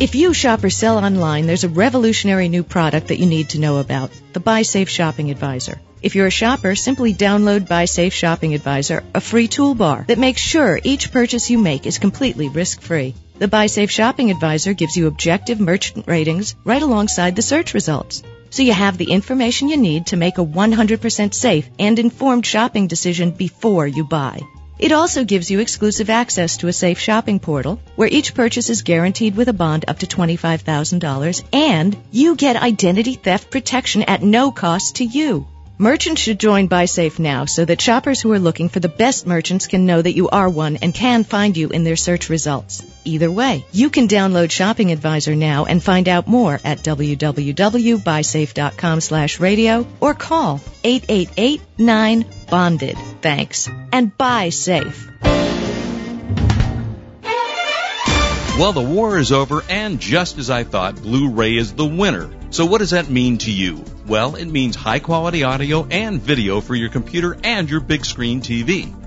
If 0.00 0.16
you 0.16 0.34
shop 0.34 0.64
or 0.64 0.70
sell 0.70 0.98
online, 0.98 1.46
there's 1.46 1.62
a 1.62 1.68
revolutionary 1.68 2.48
new 2.48 2.64
product 2.64 3.08
that 3.08 3.20
you 3.20 3.26
need 3.26 3.50
to 3.50 3.60
know 3.60 3.78
about, 3.78 4.10
the 4.32 4.40
Buy 4.40 4.62
Safe 4.62 4.88
Shopping 4.88 5.30
Advisor. 5.30 5.80
If 6.02 6.16
you're 6.16 6.26
a 6.26 6.32
shopper, 6.32 6.74
simply 6.74 7.14
download 7.14 7.68
Buy 7.68 7.84
Safe 7.84 8.12
Shopping 8.12 8.54
Advisor, 8.54 9.04
a 9.14 9.20
free 9.20 9.46
toolbar 9.46 10.04
that 10.08 10.18
makes 10.18 10.40
sure 10.40 10.80
each 10.82 11.12
purchase 11.12 11.48
you 11.48 11.58
make 11.58 11.86
is 11.86 11.98
completely 11.98 12.48
risk-free. 12.48 13.14
The 13.38 13.46
Buy 13.46 13.66
Safe 13.66 13.90
Shopping 13.90 14.32
Advisor 14.32 14.72
gives 14.72 14.96
you 14.96 15.06
objective 15.06 15.60
merchant 15.60 16.08
ratings 16.08 16.56
right 16.64 16.82
alongside 16.82 17.36
the 17.36 17.42
search 17.42 17.72
results. 17.72 18.24
So 18.50 18.64
you 18.64 18.72
have 18.72 18.98
the 18.98 19.12
information 19.12 19.68
you 19.68 19.76
need 19.76 20.06
to 20.08 20.16
make 20.16 20.38
a 20.38 20.44
100% 20.44 21.34
safe 21.34 21.70
and 21.78 21.98
informed 22.00 22.44
shopping 22.44 22.88
decision 22.88 23.30
before 23.30 23.86
you 23.86 24.02
buy. 24.02 24.40
It 24.76 24.90
also 24.90 25.24
gives 25.24 25.50
you 25.50 25.60
exclusive 25.60 26.10
access 26.10 26.56
to 26.58 26.68
a 26.68 26.72
safe 26.72 26.98
shopping 26.98 27.38
portal 27.38 27.80
where 27.94 28.08
each 28.08 28.34
purchase 28.34 28.70
is 28.70 28.82
guaranteed 28.82 29.36
with 29.36 29.48
a 29.48 29.52
bond 29.52 29.84
up 29.86 30.00
to 30.00 30.06
$25,000 30.06 31.44
and 31.52 31.96
you 32.10 32.34
get 32.34 32.56
identity 32.56 33.14
theft 33.14 33.50
protection 33.50 34.02
at 34.02 34.22
no 34.22 34.50
cost 34.50 34.96
to 34.96 35.04
you. 35.04 35.46
Merchants 35.76 36.22
should 36.22 36.38
join 36.38 36.68
BuySafe 36.68 37.18
now 37.18 37.46
so 37.46 37.64
that 37.64 37.80
shoppers 37.80 38.20
who 38.20 38.30
are 38.30 38.38
looking 38.38 38.68
for 38.68 38.78
the 38.78 38.88
best 38.88 39.26
merchants 39.26 39.66
can 39.66 39.86
know 39.86 40.00
that 40.00 40.14
you 40.14 40.28
are 40.28 40.48
one 40.48 40.76
and 40.76 40.94
can 40.94 41.24
find 41.24 41.56
you 41.56 41.70
in 41.70 41.82
their 41.82 41.96
search 41.96 42.28
results. 42.28 42.86
Either 43.04 43.28
way, 43.28 43.66
you 43.72 43.90
can 43.90 44.06
download 44.06 44.52
Shopping 44.52 44.92
Advisor 44.92 45.34
now 45.34 45.64
and 45.64 45.82
find 45.82 46.08
out 46.08 46.28
more 46.28 46.60
at 46.62 46.78
www.buysafe.com 46.78 49.00
slash 49.00 49.40
radio 49.40 49.84
or 49.98 50.14
call 50.14 50.60
888-9-BONDED. 50.84 52.96
Thanks. 53.20 53.68
And 53.90 54.16
buy 54.16 54.50
safe. 54.50 55.10
Well, 58.56 58.72
the 58.72 58.80
war 58.80 59.18
is 59.18 59.32
over, 59.32 59.64
and 59.68 59.98
just 59.98 60.38
as 60.38 60.50
I 60.50 60.62
thought, 60.62 61.02
Blu 61.02 61.30
ray 61.30 61.56
is 61.56 61.72
the 61.72 61.84
winner. 61.84 62.30
So, 62.54 62.64
what 62.66 62.78
does 62.78 62.90
that 62.90 63.10
mean 63.10 63.38
to 63.38 63.50
you? 63.50 63.84
Well, 64.06 64.36
it 64.36 64.46
means 64.46 64.76
high 64.76 65.00
quality 65.00 65.42
audio 65.42 65.88
and 65.90 66.22
video 66.22 66.60
for 66.60 66.76
your 66.76 66.88
computer 66.88 67.36
and 67.42 67.68
your 67.68 67.80
big 67.80 68.04
screen 68.04 68.42
TV. 68.42 68.94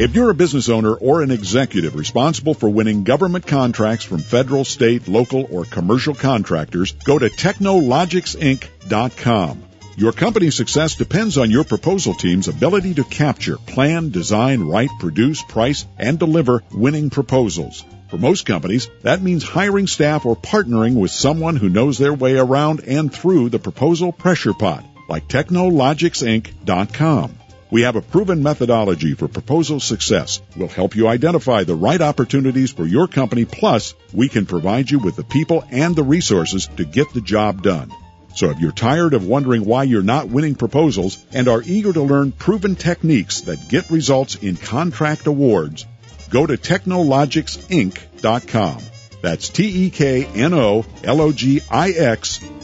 If 0.00 0.14
you're 0.14 0.30
a 0.30 0.34
business 0.34 0.68
owner 0.68 0.94
or 0.94 1.22
an 1.22 1.32
executive 1.32 1.96
responsible 1.96 2.54
for 2.54 2.68
winning 2.68 3.02
government 3.02 3.48
contracts 3.48 4.04
from 4.04 4.20
federal, 4.20 4.64
state, 4.64 5.08
local, 5.08 5.48
or 5.50 5.64
commercial 5.64 6.14
contractors, 6.14 6.92
go 6.92 7.18
to 7.18 7.28
teknologixinc.com. 7.28 9.64
Your 9.96 10.12
company's 10.12 10.54
success 10.54 10.94
depends 10.94 11.36
on 11.36 11.50
your 11.50 11.64
proposal 11.64 12.14
team's 12.14 12.46
ability 12.46 12.94
to 12.94 13.02
capture, 13.02 13.56
plan, 13.56 14.10
design, 14.10 14.60
write, 14.60 14.90
produce, 15.00 15.42
price, 15.42 15.84
and 15.98 16.16
deliver 16.16 16.62
winning 16.70 17.10
proposals. 17.10 17.84
For 18.08 18.18
most 18.18 18.46
companies, 18.46 18.88
that 19.02 19.20
means 19.20 19.42
hiring 19.42 19.88
staff 19.88 20.26
or 20.26 20.36
partnering 20.36 20.94
with 20.94 21.10
someone 21.10 21.56
who 21.56 21.68
knows 21.68 21.98
their 21.98 22.14
way 22.14 22.36
around 22.36 22.84
and 22.86 23.12
through 23.12 23.48
the 23.48 23.58
proposal 23.58 24.12
pressure 24.12 24.54
pot, 24.54 24.84
like 25.08 25.26
teknologixinc.com. 25.26 27.38
We 27.70 27.82
have 27.82 27.96
a 27.96 28.00
proven 28.00 28.42
methodology 28.42 29.12
for 29.14 29.28
proposal 29.28 29.78
success. 29.78 30.40
We'll 30.56 30.68
help 30.68 30.96
you 30.96 31.06
identify 31.06 31.64
the 31.64 31.74
right 31.74 32.00
opportunities 32.00 32.70
for 32.70 32.86
your 32.86 33.08
company, 33.08 33.44
plus 33.44 33.92
we 34.14 34.30
can 34.30 34.46
provide 34.46 34.90
you 34.90 34.98
with 34.98 35.16
the 35.16 35.24
people 35.24 35.62
and 35.70 35.94
the 35.94 36.02
resources 36.02 36.66
to 36.78 36.86
get 36.86 37.12
the 37.12 37.20
job 37.20 37.62
done. 37.62 37.92
So 38.34 38.48
if 38.50 38.58
you're 38.60 38.72
tired 38.72 39.14
of 39.14 39.26
wondering 39.26 39.64
why 39.64 39.82
you're 39.82 40.02
not 40.02 40.28
winning 40.28 40.54
proposals 40.54 41.18
and 41.32 41.48
are 41.48 41.62
eager 41.62 41.92
to 41.92 42.02
learn 42.02 42.30
proven 42.32 42.76
techniques 42.76 43.40
that 43.42 43.68
get 43.68 43.90
results 43.90 44.36
in 44.36 44.56
contract 44.56 45.26
awards, 45.26 45.84
go 46.30 46.46
to 46.46 46.56
teknologixinc.com. 46.56 48.78
That's 49.20 49.48
T-E-K-N-O-L-O-G-I-X 49.48 50.00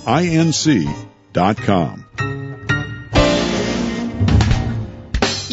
I-N-C 0.07 0.89
dot 1.33 1.57
com. 1.57 2.04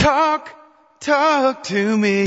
Talk, 0.00 0.50
talk 1.00 1.62
to 1.64 1.96
me. 1.96 2.24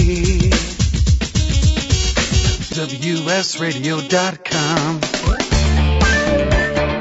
WSRadio.com. 2.71 5.10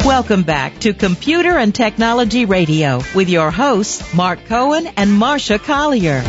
Welcome 0.05 0.43
back 0.45 0.79
to 0.81 0.95
Computer 0.95 1.57
and 1.59 1.75
Technology 1.75 2.45
Radio 2.47 3.01
with 3.15 3.29
your 3.29 3.51
hosts, 3.51 4.15
Mark 4.15 4.45
Cohen 4.47 4.87
and 4.97 5.11
Marsha 5.11 5.59
Collier. 5.63 6.23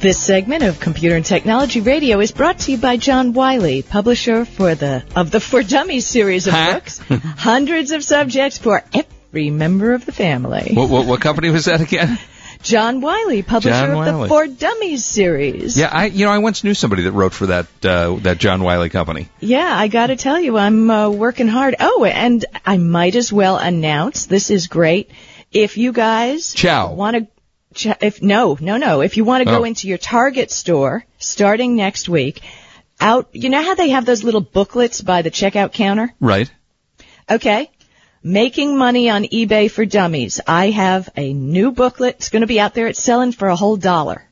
This 0.00 0.18
segment 0.18 0.62
of 0.64 0.80
Computer 0.80 1.16
and 1.16 1.24
Technology 1.24 1.80
Radio 1.82 2.18
is 2.20 2.32
brought 2.32 2.60
to 2.60 2.72
you 2.72 2.78
by 2.78 2.96
John 2.96 3.34
Wiley, 3.34 3.82
publisher 3.82 4.44
for 4.46 4.74
the 4.74 5.04
of 5.14 5.30
the 5.30 5.38
For 5.40 5.62
Dummies 5.62 6.06
series 6.06 6.46
of 6.46 6.54
Huh? 6.54 6.72
books. 6.74 6.98
Hundreds 7.36 7.90
of 7.92 8.02
subjects 8.02 8.56
for 8.56 8.82
every 8.94 9.50
member 9.50 9.92
of 9.92 10.06
the 10.06 10.12
family. 10.12 10.72
What, 10.72 10.88
what, 10.88 11.06
what 11.06 11.20
company 11.20 11.50
was 11.50 11.66
that 11.66 11.82
again? 11.82 12.18
John 12.62 13.00
Wiley, 13.00 13.42
publisher 13.42 13.70
John 13.74 13.90
of 13.90 13.96
Wiley. 13.96 14.22
the 14.22 14.28
For 14.28 14.46
Dummies 14.46 15.04
series. 15.04 15.78
Yeah, 15.78 15.88
I 15.90 16.06
you 16.06 16.26
know 16.26 16.30
I 16.32 16.38
once 16.38 16.62
knew 16.62 16.74
somebody 16.74 17.02
that 17.04 17.12
wrote 17.12 17.32
for 17.32 17.46
that 17.46 17.66
uh, 17.84 18.16
that 18.22 18.38
John 18.38 18.62
Wiley 18.62 18.90
company. 18.90 19.28
Yeah, 19.40 19.68
I 19.74 19.88
got 19.88 20.08
to 20.08 20.16
tell 20.16 20.38
you, 20.38 20.56
I'm 20.58 20.90
uh, 20.90 21.08
working 21.10 21.48
hard. 21.48 21.76
Oh, 21.80 22.04
and 22.04 22.44
I 22.66 22.76
might 22.76 23.16
as 23.16 23.32
well 23.32 23.56
announce 23.56 24.26
this 24.26 24.50
is 24.50 24.66
great. 24.66 25.10
If 25.52 25.78
you 25.78 25.92
guys 25.92 26.54
want 26.64 27.16
to, 27.16 27.26
ch- 27.74 27.96
if 28.02 28.22
no, 28.22 28.56
no, 28.60 28.76
no, 28.76 29.00
if 29.00 29.16
you 29.16 29.24
want 29.24 29.40
to 29.42 29.46
go 29.46 29.60
Oh. 29.60 29.64
into 29.64 29.88
your 29.88 29.98
Target 29.98 30.50
store 30.50 31.04
starting 31.18 31.76
next 31.76 32.08
week, 32.08 32.42
out, 33.00 33.30
you 33.32 33.48
know 33.48 33.62
how 33.62 33.74
they 33.74 33.88
have 33.90 34.04
those 34.04 34.22
little 34.22 34.42
booklets 34.42 35.00
by 35.00 35.22
the 35.22 35.30
checkout 35.30 35.72
counter? 35.72 36.12
Right. 36.20 36.50
Okay. 37.30 37.70
Making 38.22 38.76
money 38.76 39.08
on 39.08 39.24
eBay 39.24 39.70
for 39.70 39.86
dummies. 39.86 40.40
I 40.46 40.70
have 40.70 41.08
a 41.16 41.32
new 41.32 41.72
booklet. 41.72 42.16
It's 42.16 42.28
going 42.28 42.42
to 42.42 42.46
be 42.46 42.60
out 42.60 42.74
there. 42.74 42.86
It's 42.86 43.02
selling 43.02 43.32
for 43.32 43.48
a 43.48 43.56
whole 43.56 43.76
dollar. 43.78 44.22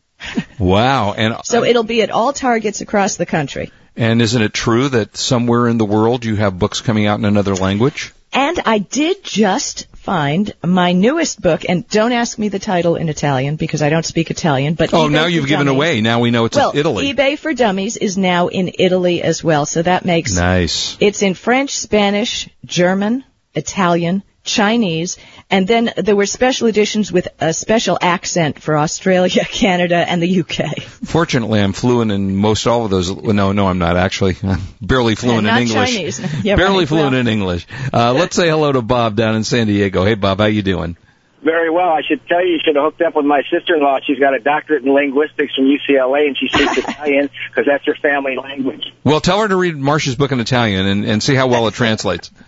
Wow. 0.58 1.14
And 1.14 1.36
So 1.44 1.64
it'll 1.64 1.84
be 1.84 2.02
at 2.02 2.10
all 2.10 2.32
targets 2.34 2.80
across 2.82 3.16
the 3.16 3.24
country. 3.26 3.72
and 3.96 4.20
isn't 4.20 4.42
it 4.42 4.52
true 4.52 4.88
that 4.90 5.16
somewhere 5.16 5.68
in 5.68 5.78
the 5.78 5.86
world 5.86 6.24
you 6.24 6.36
have 6.36 6.58
books 6.58 6.82
coming 6.82 7.06
out 7.06 7.18
in 7.18 7.24
another 7.24 7.54
language? 7.54 8.12
And 8.30 8.60
I 8.66 8.76
did 8.78 9.24
just 9.24 9.86
find 9.96 10.52
my 10.62 10.92
newest 10.92 11.40
book, 11.40 11.62
and 11.66 11.88
don't 11.88 12.12
ask 12.12 12.38
me 12.38 12.50
the 12.50 12.58
title 12.58 12.96
in 12.96 13.08
Italian 13.08 13.56
because 13.56 13.80
I 13.80 13.88
don't 13.88 14.04
speak 14.04 14.30
Italian, 14.30 14.74
but 14.74 14.92
Oh, 14.92 15.08
eBay 15.08 15.10
now 15.12 15.26
you've 15.26 15.46
given 15.46 15.64
Dummies- 15.66 15.76
away. 15.78 16.00
Now 16.02 16.20
we 16.20 16.30
know 16.30 16.44
it's 16.44 16.56
well, 16.56 16.72
Italy. 16.74 17.10
eBay 17.14 17.38
for 17.38 17.54
Dummies 17.54 17.96
is 17.96 18.18
now 18.18 18.48
in 18.48 18.70
Italy 18.78 19.22
as 19.22 19.42
well, 19.42 19.64
so 19.64 19.80
that 19.80 20.04
makes 20.04 20.36
Nice. 20.36 20.98
It's 21.00 21.22
in 21.22 21.32
French, 21.32 21.78
Spanish, 21.78 22.50
German, 22.66 23.24
Italian, 23.58 24.22
Chinese, 24.44 25.18
and 25.50 25.68
then 25.68 25.90
there 25.96 26.16
were 26.16 26.24
special 26.26 26.68
editions 26.68 27.12
with 27.12 27.28
a 27.38 27.52
special 27.52 27.98
accent 28.00 28.62
for 28.62 28.78
Australia, 28.78 29.44
Canada, 29.62 29.96
and 29.96 30.22
the 30.22 30.40
UK. 30.40 30.82
Fortunately, 30.82 31.60
I'm 31.60 31.74
fluent 31.74 32.10
in 32.10 32.34
most 32.34 32.66
all 32.66 32.84
of 32.86 32.90
those. 32.90 33.10
No, 33.14 33.52
no, 33.52 33.66
I'm 33.68 33.78
not 33.78 33.96
actually. 33.98 34.36
I'm 34.42 34.60
barely 34.80 35.16
fluent 35.16 35.44
not 35.44 35.60
in 35.60 35.68
English. 35.68 35.94
Chinese. 35.94 36.18
Yeah, 36.44 36.56
barely 36.56 36.78
right. 36.80 36.88
fluent 36.88 37.12
Well- 37.12 37.20
in 37.20 37.28
English. 37.28 37.66
Uh, 37.92 38.14
let's 38.14 38.34
say 38.36 38.48
hello 38.48 38.72
to 38.72 38.80
Bob 38.80 39.16
down 39.16 39.34
in 39.36 39.44
San 39.44 39.66
Diego. 39.66 40.04
Hey, 40.04 40.14
Bob, 40.14 40.38
how 40.38 40.46
you 40.46 40.62
doing? 40.62 40.96
Very 41.42 41.70
well. 41.70 41.88
I 41.90 42.02
should 42.06 42.26
tell 42.26 42.44
you, 42.44 42.54
you 42.54 42.58
should 42.64 42.74
have 42.74 42.84
hooked 42.84 43.00
up 43.02 43.14
with 43.14 43.24
my 43.24 43.42
sister-in-law. 43.50 44.00
She's 44.04 44.18
got 44.18 44.34
a 44.34 44.40
doctorate 44.40 44.84
in 44.84 44.92
linguistics 44.92 45.54
from 45.54 45.66
UCLA, 45.66 46.26
and 46.26 46.36
she 46.36 46.48
speaks 46.48 46.78
Italian 46.78 47.30
because 47.48 47.64
that's 47.66 47.84
her 47.86 47.94
family 48.02 48.36
language. 48.36 48.92
Well, 49.04 49.20
tell 49.20 49.40
her 49.40 49.48
to 49.48 49.56
read 49.56 49.76
Marsha's 49.76 50.16
book 50.16 50.32
in 50.32 50.40
Italian 50.40 50.86
and, 50.86 51.04
and 51.04 51.22
see 51.22 51.34
how 51.34 51.46
well 51.46 51.66
it 51.68 51.74
translates. 51.74 52.30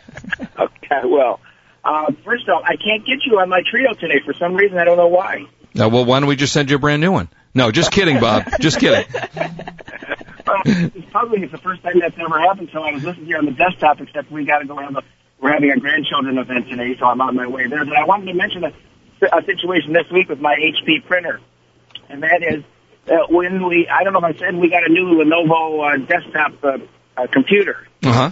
Okay, 0.93 1.07
well, 1.07 1.39
uh, 1.85 2.13
first 2.25 2.49
off, 2.49 2.65
I 2.65 2.75
can't 2.75 3.07
get 3.07 3.25
you 3.25 3.39
on 3.39 3.49
my 3.49 3.61
Treo 3.63 3.97
today 3.97 4.21
for 4.25 4.35
some 4.35 4.55
reason. 4.57 4.77
I 4.77 4.85
don't 4.85 4.97
know 4.97 5.07
why. 5.07 5.47
Uh, 5.81 5.89
well, 5.89 6.05
why 6.05 6.19
don't 6.19 6.29
we 6.29 6.35
just 6.35 6.53
send 6.53 6.69
you 6.69 6.77
a 6.77 6.79
brand 6.81 7.01
new 7.01 7.13
one? 7.13 7.29
No, 7.55 7.71
just 7.71 7.93
kidding, 7.93 8.19
Bob. 8.19 8.45
Just 8.61 8.81
kidding. 8.81 9.07
Well, 10.47 10.63
it's 10.65 11.11
puzzling. 11.13 11.45
It's 11.45 11.53
the 11.53 11.59
first 11.59 11.83
time 11.83 12.01
that's 12.01 12.17
ever 12.19 12.41
happened. 12.41 12.71
So 12.73 12.83
I 12.83 12.93
was 12.93 13.05
listening 13.05 13.27
here 13.27 13.39
on 13.39 13.45
the 13.45 13.53
desktop, 13.53 14.01
except 14.01 14.33
we 14.33 14.45
got 14.45 14.59
to 14.59 14.65
go 14.65 14.77
have 14.79 14.97
a. 14.97 15.03
We're 15.41 15.53
having 15.53 15.71
a 15.71 15.79
grandchildren 15.79 16.39
event 16.39 16.69
today, 16.69 16.97
so 16.99 17.07
I'm 17.07 17.21
on 17.21 17.35
my 17.37 17.47
way 17.47 17.67
there. 17.67 17.85
But 17.85 17.97
I 17.97 18.05
wanted 18.05 18.27
to 18.27 18.35
mention 18.35 18.65
a, 18.65 18.73
a 19.33 19.45
situation 19.45 19.93
this 19.93 20.05
week 20.13 20.29
with 20.29 20.41
my 20.41 20.55
HP 20.55 21.07
printer, 21.07 21.41
and 22.09 22.23
that 22.23 22.43
is 22.43 22.63
uh, 23.11 23.27
when 23.31 23.67
we. 23.67 23.89
I 23.89 24.05
don't 24.05 24.13
know 24.13 24.19
if 24.21 24.37
I 24.37 24.39
said 24.39 24.55
we 24.57 24.69
got 24.69 24.85
a 24.87 24.93
new 24.93 25.23
Lenovo 25.23 25.95
uh, 25.95 25.97
desktop 26.07 26.63
uh, 26.63 26.79
uh, 27.17 27.27
computer. 27.33 27.87
Uh 28.03 28.13
huh. 28.13 28.31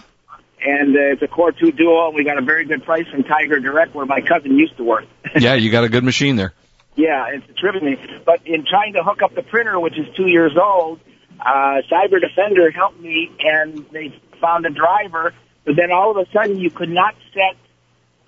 and 0.60 0.96
uh, 0.96 1.12
it's 1.12 1.22
a 1.22 1.28
Core 1.28 1.52
2 1.52 1.72
Duo, 1.72 2.06
and 2.08 2.14
we 2.16 2.24
got 2.24 2.38
a 2.38 2.42
very 2.42 2.64
good 2.66 2.84
price 2.84 3.06
from 3.10 3.22
Tiger 3.24 3.60
Direct, 3.60 3.94
where 3.94 4.06
my 4.06 4.20
cousin 4.20 4.58
used 4.58 4.76
to 4.78 4.84
work. 4.84 5.04
Yeah, 5.38 5.54
you 5.54 5.70
got 5.70 5.84
a 5.84 5.88
good 5.88 6.04
machine 6.04 6.36
there. 6.36 6.52
yeah, 6.96 7.26
it's 7.32 7.46
tripping 7.60 7.84
me. 7.84 7.96
But 8.24 8.46
in 8.46 8.64
trying 8.64 8.94
to 8.94 9.02
hook 9.02 9.20
up 9.22 9.34
the 9.34 9.42
printer, 9.42 9.78
which 9.78 9.98
is 9.98 10.06
two 10.16 10.26
years 10.26 10.52
old, 10.60 11.00
uh, 11.38 11.82
Cyber 11.90 12.20
Defender 12.20 12.70
helped 12.70 12.98
me, 13.00 13.30
and 13.40 13.86
they 13.92 14.18
found 14.40 14.64
a 14.66 14.70
driver. 14.70 15.34
But 15.68 15.76
then 15.76 15.92
all 15.92 16.12
of 16.12 16.16
a 16.16 16.32
sudden, 16.32 16.58
you 16.58 16.70
could 16.70 16.88
not 16.88 17.14
set 17.34 17.54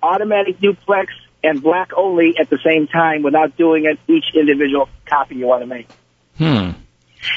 automatic 0.03 0.59
duplex 0.59 1.11
and 1.43 1.59
black 1.63 1.89
only 1.97 2.35
at 2.39 2.51
the 2.51 2.59
same 2.63 2.85
time 2.85 3.23
without 3.23 3.57
doing 3.57 3.85
it 3.85 3.97
each 4.07 4.25
individual 4.35 4.87
copy 5.07 5.37
you 5.37 5.47
want 5.47 5.63
to 5.63 5.65
make. 5.65 5.89
Hmm. 6.37 6.77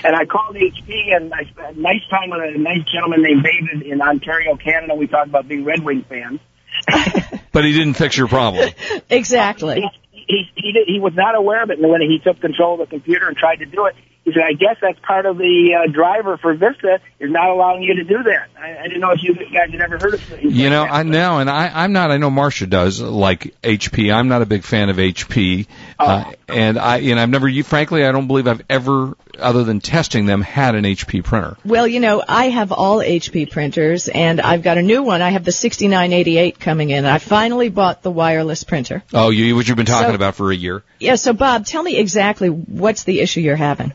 And 0.05 0.15
I 0.15 0.27
called 0.27 0.57
HP, 0.57 1.17
and 1.17 1.33
I 1.33 1.45
spent 1.45 1.79
a 1.79 1.81
nice 1.81 2.07
time 2.11 2.29
with 2.29 2.55
a 2.55 2.59
nice 2.59 2.85
gentleman 2.93 3.23
named 3.23 3.45
David 3.45 3.87
in 3.87 4.03
Ontario, 4.03 4.57
Canada. 4.57 4.95
We 4.95 5.07
talked 5.07 5.29
about 5.29 5.49
being 5.49 5.65
Red 5.65 5.83
Wing 5.83 6.05
fans. 6.07 6.41
But 7.53 7.65
he 7.65 7.73
didn't 7.73 7.95
fix 7.95 8.17
your 8.17 8.27
problem. 8.27 8.69
Exactly. 9.09 9.81
he 9.81 9.89
he 10.11 10.51
he, 10.57 10.73
did, 10.73 10.89
he 10.89 10.99
was 10.99 11.13
not 11.15 11.37
aware 11.37 11.63
of 11.63 11.71
it, 11.71 11.79
and 11.79 11.89
when 11.89 12.01
he 12.01 12.19
took 12.19 12.41
control 12.41 12.75
of 12.75 12.91
the 12.91 12.97
computer 12.97 13.29
and 13.29 13.37
tried 13.37 13.61
to 13.61 13.65
do 13.65 13.87
it, 13.87 13.95
he 14.25 14.33
said, 14.33 14.43
"I 14.43 14.53
guess 14.53 14.77
that's 14.81 14.99
part 15.01 15.27
of 15.27 15.37
the 15.37 15.75
uh, 15.75 15.93
driver 15.93 16.39
for 16.39 16.55
Vista 16.55 17.01
is 17.21 17.31
not 17.31 17.51
allowing 17.51 17.83
you 17.83 17.97
to 17.97 18.05
do 18.05 18.23
that." 18.23 18.49
I, 18.59 18.79
I 18.79 18.83
didn't 18.85 19.01
know 19.01 19.13
if 19.13 19.23
you 19.23 19.35
guys 19.35 19.71
had 19.71 19.81
ever 19.81 19.99
heard 19.99 20.15
of 20.15 20.33
it. 20.33 20.43
You 20.43 20.71
know, 20.71 20.83
I 20.83 21.03
know, 21.03 21.39
and 21.39 21.51
I, 21.51 21.71
I'm 21.85 21.93
not. 21.93 22.11
I 22.11 22.17
know 22.17 22.31
Marsha 22.31 22.69
does 22.69 23.01
like 23.01 23.55
HP. 23.63 24.13
I'm 24.13 24.29
not 24.29 24.41
a 24.43 24.47
big 24.47 24.65
fan 24.65 24.89
of 24.89 24.97
HP, 24.97 25.67
uh, 25.99 26.33
and 26.49 26.79
I, 26.79 26.99
you 26.99 27.15
know, 27.15 27.23
I've 27.23 27.29
never. 27.29 27.47
You, 27.49 27.63
frankly, 27.63 28.05
I 28.05 28.13
don't 28.13 28.27
believe 28.27 28.47
I've 28.49 28.63
ever, 28.71 29.15
other 29.39 29.63
than 29.65 29.81
testing 29.81 30.25
them, 30.25 30.41
had 30.41 30.75
an 30.75 30.85
HP 30.85 31.23
printer. 31.23 31.57
Well, 31.65 31.87
you 31.87 32.01
know, 32.01 32.23
I 32.27 32.49
have 32.49 32.73
all 32.73 32.99
HP 32.99 33.51
printers, 33.51 34.09
and 34.09 34.41
I've 34.41 34.63
got 34.63 34.79
a 34.79 34.83
new 34.83 35.03
one. 35.03 35.21
I 35.21 35.31
have 35.31 35.45
the 35.45 35.53
6988 35.53 36.59
coming 36.59 36.91
in. 36.91 37.05
I 37.05 37.19
finally 37.19 37.69
bought 37.69 38.03
the 38.03 38.11
wireless 38.11 38.65
printer. 38.65 39.03
Oh, 39.13 39.31
you, 39.31 39.55
what 39.55 39.69
you've 39.69 39.77
been 39.77 39.87
talking 39.87 40.09
So- 40.11 40.15
about 40.15 40.35
for 40.35 40.51
a 40.51 40.57
year. 40.57 40.83
Yeah, 40.99 41.17
so 41.17 41.35
Bob, 41.35 41.67
tell 41.67 41.83
me 41.83 41.99
exactly 41.99 42.49
what's 42.49 43.05
the 43.05 43.21
issue 43.21 43.41
you're 43.41 43.57
having. 43.57 43.93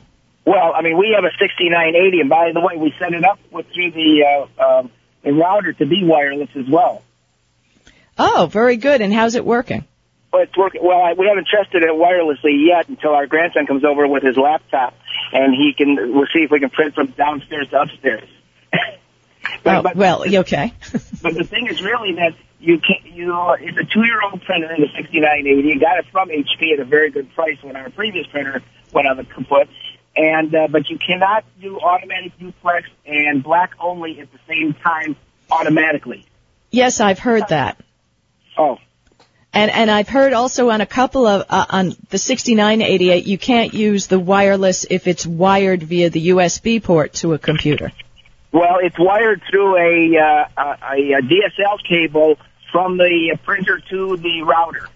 Well, 0.50 0.74
I 0.76 0.82
mean, 0.82 0.98
we 0.98 1.14
have 1.16 1.24
a 1.24 1.30
6980, 1.38 2.22
and 2.22 2.28
by 2.28 2.50
the 2.52 2.60
way, 2.60 2.76
we 2.76 2.92
set 2.98 3.14
it 3.14 3.24
up 3.24 3.38
with 3.52 3.68
through 3.72 3.92
the 3.92 4.26
uh, 4.26 4.80
um, 4.80 4.92
the 5.24 5.32
router 5.32 5.74
to 5.74 5.86
be 5.86 6.02
wireless 6.04 6.50
as 6.56 6.66
well. 6.68 7.04
Oh, 8.18 8.50
very 8.52 8.78
good. 8.78 9.02
And 9.02 9.14
how's 9.14 9.36
it 9.36 9.46
working? 9.46 9.86
Well, 10.34 10.42
it's 10.42 10.58
working. 10.58 10.82
Well, 10.84 11.04
I, 11.04 11.14
we 11.14 11.28
haven't 11.28 11.48
tested 11.56 11.84
it 11.84 11.92
wirelessly 11.92 12.66
yet 12.66 12.90
until 12.90 13.12
our 13.12 13.28
grandson 13.28 13.68
comes 13.68 13.86
over 13.86 14.08
with 14.08 14.24
his 14.24 14.38
laptop, 14.38 14.96
and 15.34 15.54
he 15.54 15.76
can. 15.78 16.16
We'll 16.16 16.26
see 16.34 16.42
if 16.42 16.50
we 16.50 16.60
can 16.60 16.72
print 16.72 16.96
from 16.96 17.12
downstairs 17.12 17.70
to 17.70 17.82
upstairs. 17.82 18.28
but, 19.64 19.76
Oh, 19.76 19.82
but, 19.84 19.96
well, 19.96 20.24
okay. 20.28 20.74
but 21.22 21.36
the 21.36 21.44
thing 21.44 21.68
is 21.68 21.80
really 21.84 22.16
that 22.16 22.34
you 22.60 22.80
can 22.80 23.14
you 23.14 23.36
it's 23.60 23.78
a 23.78 23.84
two 23.84 24.04
year 24.04 24.20
old 24.24 24.42
printer 24.42 24.74
in 24.74 24.82
the 24.82 24.90
6980. 24.98 25.68
You 25.68 25.80
got 25.80 26.00
it 26.00 26.08
from 26.12 26.30
HP 26.30 26.74
at 26.74 26.80
a 26.80 26.86
very 26.86 27.12
good 27.12 27.32
price 27.36 27.62
when 27.62 27.76
our 27.76 27.92
previous 27.92 28.26
printer 28.26 28.64
went 28.92 29.08
on 29.08 29.18
the 29.18 29.26
kaput. 29.26 29.70
And 30.22 30.54
uh, 30.54 30.68
but 30.70 30.90
you 30.90 30.98
cannot 30.98 31.46
do 31.62 31.80
automatic 31.80 32.38
duplex 32.38 32.90
and 33.06 33.42
black 33.42 33.72
only 33.80 34.20
at 34.20 34.30
the 34.34 34.40
same 34.50 34.74
time 34.74 35.16
automatically. 35.50 36.26
yes, 36.72 37.00
I've 37.00 37.20
heard 37.20 37.48
that. 37.48 37.82
Oh. 38.58 38.80
And 39.54 39.72
and 39.72 39.90
I've 39.90 40.10
heard 40.10 40.34
also 40.34 40.70
on 40.70 40.82
a 40.82 40.86
couple 40.86 41.26
of 41.26 41.46
uh, 41.50 41.66
on 41.70 41.96
the 42.10 42.18
6988 42.18 43.28
you 43.28 43.38
can't 43.38 43.74
use 43.74 44.08
the 44.08 44.20
wireless 44.20 44.86
if 44.90 45.08
it's 45.08 45.26
wired 45.26 45.84
via 45.84 46.10
the 46.10 46.30
USB 46.30 46.84
port 46.84 47.14
to 47.14 47.34
a 47.34 47.40
computer. 47.40 47.94
Well, 48.52 48.80
it's 48.82 48.98
wired 48.98 49.42
through 49.50 49.78
a, 49.78 50.18
uh, 50.18 50.76
a, 50.82 51.14
a 51.14 51.22
DSL 51.22 51.78
cable 51.88 52.38
from 52.72 52.98
the 52.98 53.38
printer 53.46 53.80
to 53.92 54.18
the 54.18 54.42
router. 54.42 54.90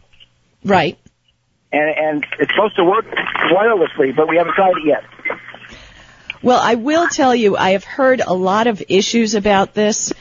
Right. 0.66 0.98
And, 1.72 1.98
and 1.98 2.28
it's 2.40 2.52
supposed 2.52 2.76
to 2.78 2.84
work 2.84 3.06
wirelessly, 3.06 4.16
but 4.16 4.28
we 4.28 4.38
haven't 4.38 4.56
tried 4.56 4.74
it 4.78 4.86
yet. 4.86 5.04
Well, 6.43 6.60
I 6.62 6.75
will 6.75 7.08
tell 7.08 7.34
you, 7.34 7.56
I 7.56 7.71
have 7.71 7.86
heard 7.86 8.19
a 8.19 8.34
lot 8.34 8.67
of 8.67 8.84
issues 8.89 9.34
about 9.34 9.73
this 9.73 10.12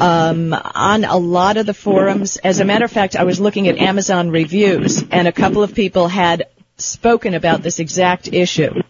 um, 0.00 0.52
on 0.52 1.04
a 1.04 1.16
lot 1.16 1.58
of 1.58 1.66
the 1.66 1.74
forums. 1.74 2.38
As 2.38 2.58
a 2.58 2.64
matter 2.64 2.84
of 2.84 2.90
fact, 2.90 3.14
I 3.14 3.22
was 3.22 3.38
looking 3.38 3.68
at 3.68 3.78
Amazon 3.78 4.30
reviews, 4.30 5.04
and 5.10 5.28
a 5.28 5.32
couple 5.32 5.62
of 5.62 5.72
people 5.72 6.08
had 6.08 6.48
spoken 6.76 7.34
about 7.34 7.62
this 7.62 7.78
exact 7.78 8.32
issue. 8.32 8.82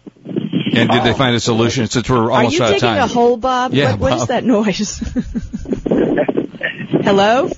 And 0.73 0.89
did 0.89 1.03
they 1.03 1.13
find 1.13 1.35
a 1.35 1.39
solution 1.39 1.85
since 1.85 2.09
we're 2.09 2.17
Are 2.17 2.31
almost 2.31 2.59
out 2.59 2.73
of 2.73 2.79
time, 2.79 2.89
are 2.89 2.95
digging 2.95 2.99
time? 3.01 3.03
a 3.03 3.07
hole, 3.07 3.37
Bob? 3.37 3.73
Yeah, 3.75 3.91
what, 3.91 3.99
what 3.99 4.13
is 4.13 4.27
that 4.27 4.43
noise? 4.43 4.97
Hello? 7.03 7.49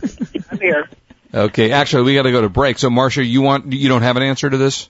I'm 0.52 0.60
here. 0.60 0.90
Okay, 1.34 1.72
actually, 1.72 2.04
we 2.04 2.16
got 2.16 2.24
to 2.24 2.32
go 2.32 2.42
to 2.42 2.50
break. 2.50 2.78
So, 2.78 2.90
Marsha, 2.90 3.26
you 3.26 3.42
want 3.42 3.72
you 3.72 3.88
don't 3.88 4.02
have 4.02 4.18
an 4.18 4.24
answer 4.24 4.50
to 4.50 4.58
this? 4.58 4.90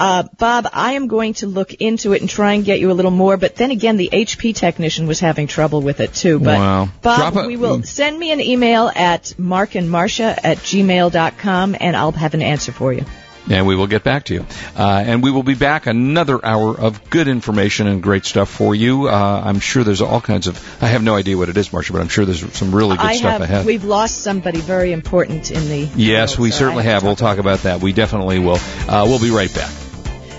Uh, 0.00 0.22
Bob, 0.38 0.66
I 0.72 0.92
am 0.92 1.08
going 1.08 1.34
to 1.34 1.46
look 1.46 1.74
into 1.74 2.14
it 2.14 2.22
and 2.22 2.30
try 2.30 2.54
and 2.54 2.64
get 2.64 2.80
you 2.80 2.90
a 2.90 2.94
little 2.94 3.10
more, 3.10 3.36
but 3.36 3.54
then 3.56 3.70
again, 3.70 3.98
the 3.98 4.08
HP 4.10 4.54
technician 4.54 5.06
was 5.06 5.20
having 5.20 5.46
trouble 5.46 5.82
with 5.82 6.00
it 6.00 6.14
too. 6.14 6.38
But 6.38 6.58
Wow. 6.58 6.88
Bob, 7.02 7.36
a- 7.36 7.46
we 7.46 7.58
will 7.58 7.82
send 7.82 8.18
me 8.18 8.32
an 8.32 8.40
email 8.40 8.90
at 8.94 9.34
markandmarcia 9.38 10.38
at 10.42 10.56
gmail.com 10.56 11.76
and 11.78 11.96
I'll 11.96 12.12
have 12.12 12.32
an 12.32 12.40
answer 12.40 12.72
for 12.72 12.94
you. 12.94 13.04
And 13.50 13.66
we 13.66 13.74
will 13.74 13.88
get 13.88 14.04
back 14.04 14.24
to 14.26 14.34
you. 14.34 14.46
Uh, 14.76 15.02
and 15.04 15.22
we 15.22 15.30
will 15.30 15.42
be 15.42 15.54
back 15.54 15.86
another 15.86 16.44
hour 16.44 16.78
of 16.78 17.10
good 17.10 17.26
information 17.26 17.86
and 17.86 18.02
great 18.02 18.24
stuff 18.24 18.48
for 18.48 18.74
you. 18.74 19.08
Uh, 19.08 19.42
I'm 19.44 19.60
sure 19.60 19.82
there's 19.82 20.02
all 20.02 20.20
kinds 20.20 20.46
of. 20.46 20.82
I 20.82 20.86
have 20.86 21.02
no 21.02 21.14
idea 21.16 21.36
what 21.36 21.48
it 21.48 21.56
is, 21.56 21.70
Marsha, 21.70 21.92
but 21.92 22.00
I'm 22.00 22.08
sure 22.08 22.24
there's 22.24 22.52
some 22.54 22.74
really 22.74 22.96
good 22.96 23.06
I 23.06 23.16
stuff 23.16 23.32
have, 23.32 23.40
ahead. 23.40 23.66
we've 23.66 23.84
lost 23.84 24.22
somebody 24.22 24.60
very 24.60 24.92
important 24.92 25.50
in 25.50 25.68
the. 25.68 25.88
Yes, 25.96 26.32
world, 26.32 26.40
we 26.44 26.50
so 26.52 26.58
certainly 26.58 26.84
have. 26.84 27.02
We'll 27.02 27.16
talk 27.16 27.38
about 27.38 27.60
that. 27.60 27.80
We 27.80 27.92
definitely 27.92 28.38
will. 28.38 28.58
Uh, 28.88 29.06
we'll 29.08 29.20
be 29.20 29.30
right 29.30 29.52
back. 29.52 29.72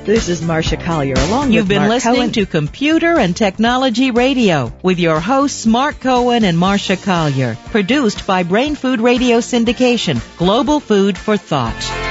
This 0.06 0.30
is 0.30 0.42
Marsha 0.42 0.84
Collier 0.84 1.14
along 1.16 1.52
You've 1.52 1.64
with 1.64 1.70
been 1.70 1.78
Mark 1.84 1.90
listening 1.92 2.16
Cohen. 2.16 2.32
to 2.32 2.46
Computer 2.48 3.20
and 3.20 3.38
Technology 3.38 4.10
Radio 4.10 4.74
with 4.82 4.98
your 4.98 5.20
hosts 5.20 5.66
Mark 5.68 6.00
Cohen 6.00 6.44
and 6.44 6.58
Marsha 6.58 7.02
Collier. 7.02 7.56
Produced 7.68 8.26
by 8.26 8.42
Brain 8.44 8.74
Food 8.76 9.00
Radio 9.00 9.38
Syndication. 9.38 10.20
Global 10.38 10.80
food 10.80 11.18
for 11.20 11.38
thought. 11.38 12.11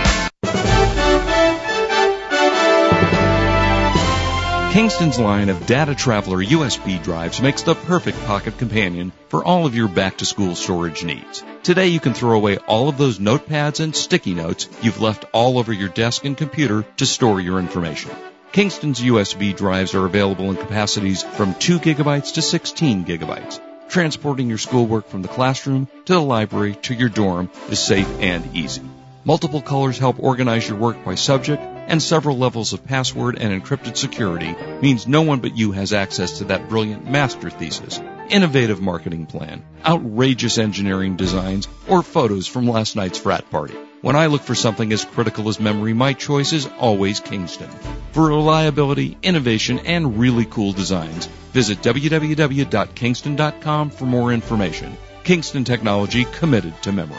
Kingston's 4.81 5.19
line 5.19 5.51
of 5.51 5.67
Data 5.67 5.95
Traveler 5.95 6.39
USB 6.39 7.03
drives 7.03 7.43
makes 7.43 7.65
the 7.65 7.75
perfect 7.75 8.19
pocket 8.25 8.57
companion 8.57 9.13
for 9.29 9.45
all 9.45 9.67
of 9.67 9.75
your 9.75 9.89
back 9.89 10.17
to 10.17 10.25
school 10.25 10.55
storage 10.55 11.05
needs. 11.05 11.45
Today 11.63 11.89
you 11.89 12.01
can 12.01 12.15
throw 12.15 12.35
away 12.35 12.57
all 12.57 12.89
of 12.89 12.97
those 12.97 13.19
notepads 13.19 13.81
and 13.81 13.95
sticky 13.95 14.33
notes 14.33 14.71
you've 14.81 15.03
left 15.03 15.27
all 15.33 15.59
over 15.59 15.71
your 15.71 15.91
desk 15.91 16.25
and 16.25 16.35
computer 16.35 16.87
to 16.97 17.05
store 17.05 17.43
your 17.43 17.59
information. 17.59 18.11
Kingston's 18.53 19.03
USB 19.03 19.55
drives 19.55 19.95
are 19.95 20.07
available 20.07 20.49
in 20.49 20.57
capacities 20.57 21.25
from 21.25 21.55
2 21.57 21.79
gigabytes 21.79 22.33
to 22.37 22.41
16 22.41 23.05
gigabytes. 23.05 23.61
Transporting 23.91 24.49
your 24.49 24.57
schoolwork 24.57 25.09
from 25.09 25.21
the 25.21 25.29
classroom 25.29 25.89
to 26.07 26.15
the 26.15 26.23
library 26.23 26.75
to 26.77 26.95
your 26.95 27.11
dorm 27.11 27.51
is 27.69 27.81
safe 27.81 28.09
and 28.21 28.57
easy. 28.57 28.81
Multiple 29.27 29.61
colors 29.61 29.99
help 29.99 30.19
organize 30.19 30.67
your 30.67 30.79
work 30.79 31.05
by 31.05 31.17
subject, 31.17 31.63
and 31.91 32.01
several 32.01 32.39
levels 32.39 32.73
of 32.73 32.85
password 32.85 33.37
and 33.37 33.53
encrypted 33.53 33.97
security 33.97 34.55
means 34.81 35.09
no 35.09 35.23
one 35.23 35.41
but 35.41 35.57
you 35.57 35.73
has 35.73 35.93
access 35.93 36.39
to 36.39 36.45
that 36.45 36.69
brilliant 36.69 37.11
master 37.11 37.51
thesis, 37.51 38.01
innovative 38.29 38.81
marketing 38.81 39.27
plan, 39.27 39.65
outrageous 39.85 40.57
engineering 40.57 41.17
designs, 41.17 41.67
or 41.89 42.05
photos 42.05 42.47
from 42.47 42.69
last 42.69 42.95
night's 42.95 43.19
frat 43.19 43.51
party. 43.51 43.75
When 44.03 44.15
I 44.15 44.27
look 44.27 44.43
for 44.43 44.55
something 44.55 44.93
as 44.93 45.05
critical 45.05 45.49
as 45.49 45.59
memory, 45.61 45.93
my 45.93 46.13
choice 46.13 46.53
is 46.53 46.69
always 46.79 47.19
Kingston. 47.19 47.71
For 48.13 48.29
reliability, 48.29 49.19
innovation, 49.23 49.81
and 49.81 50.17
really 50.19 50.45
cool 50.45 50.73
designs, 50.73 51.27
visit 51.53 51.83
www.kingston.com 51.83 53.91
for 53.91 54.07
more 54.07 54.33
information. 54.33 54.97
Kingston 55.25 55.65
Technology 55.65 56.25
committed 56.25 56.81
to 56.85 56.93
memory. 56.93 57.19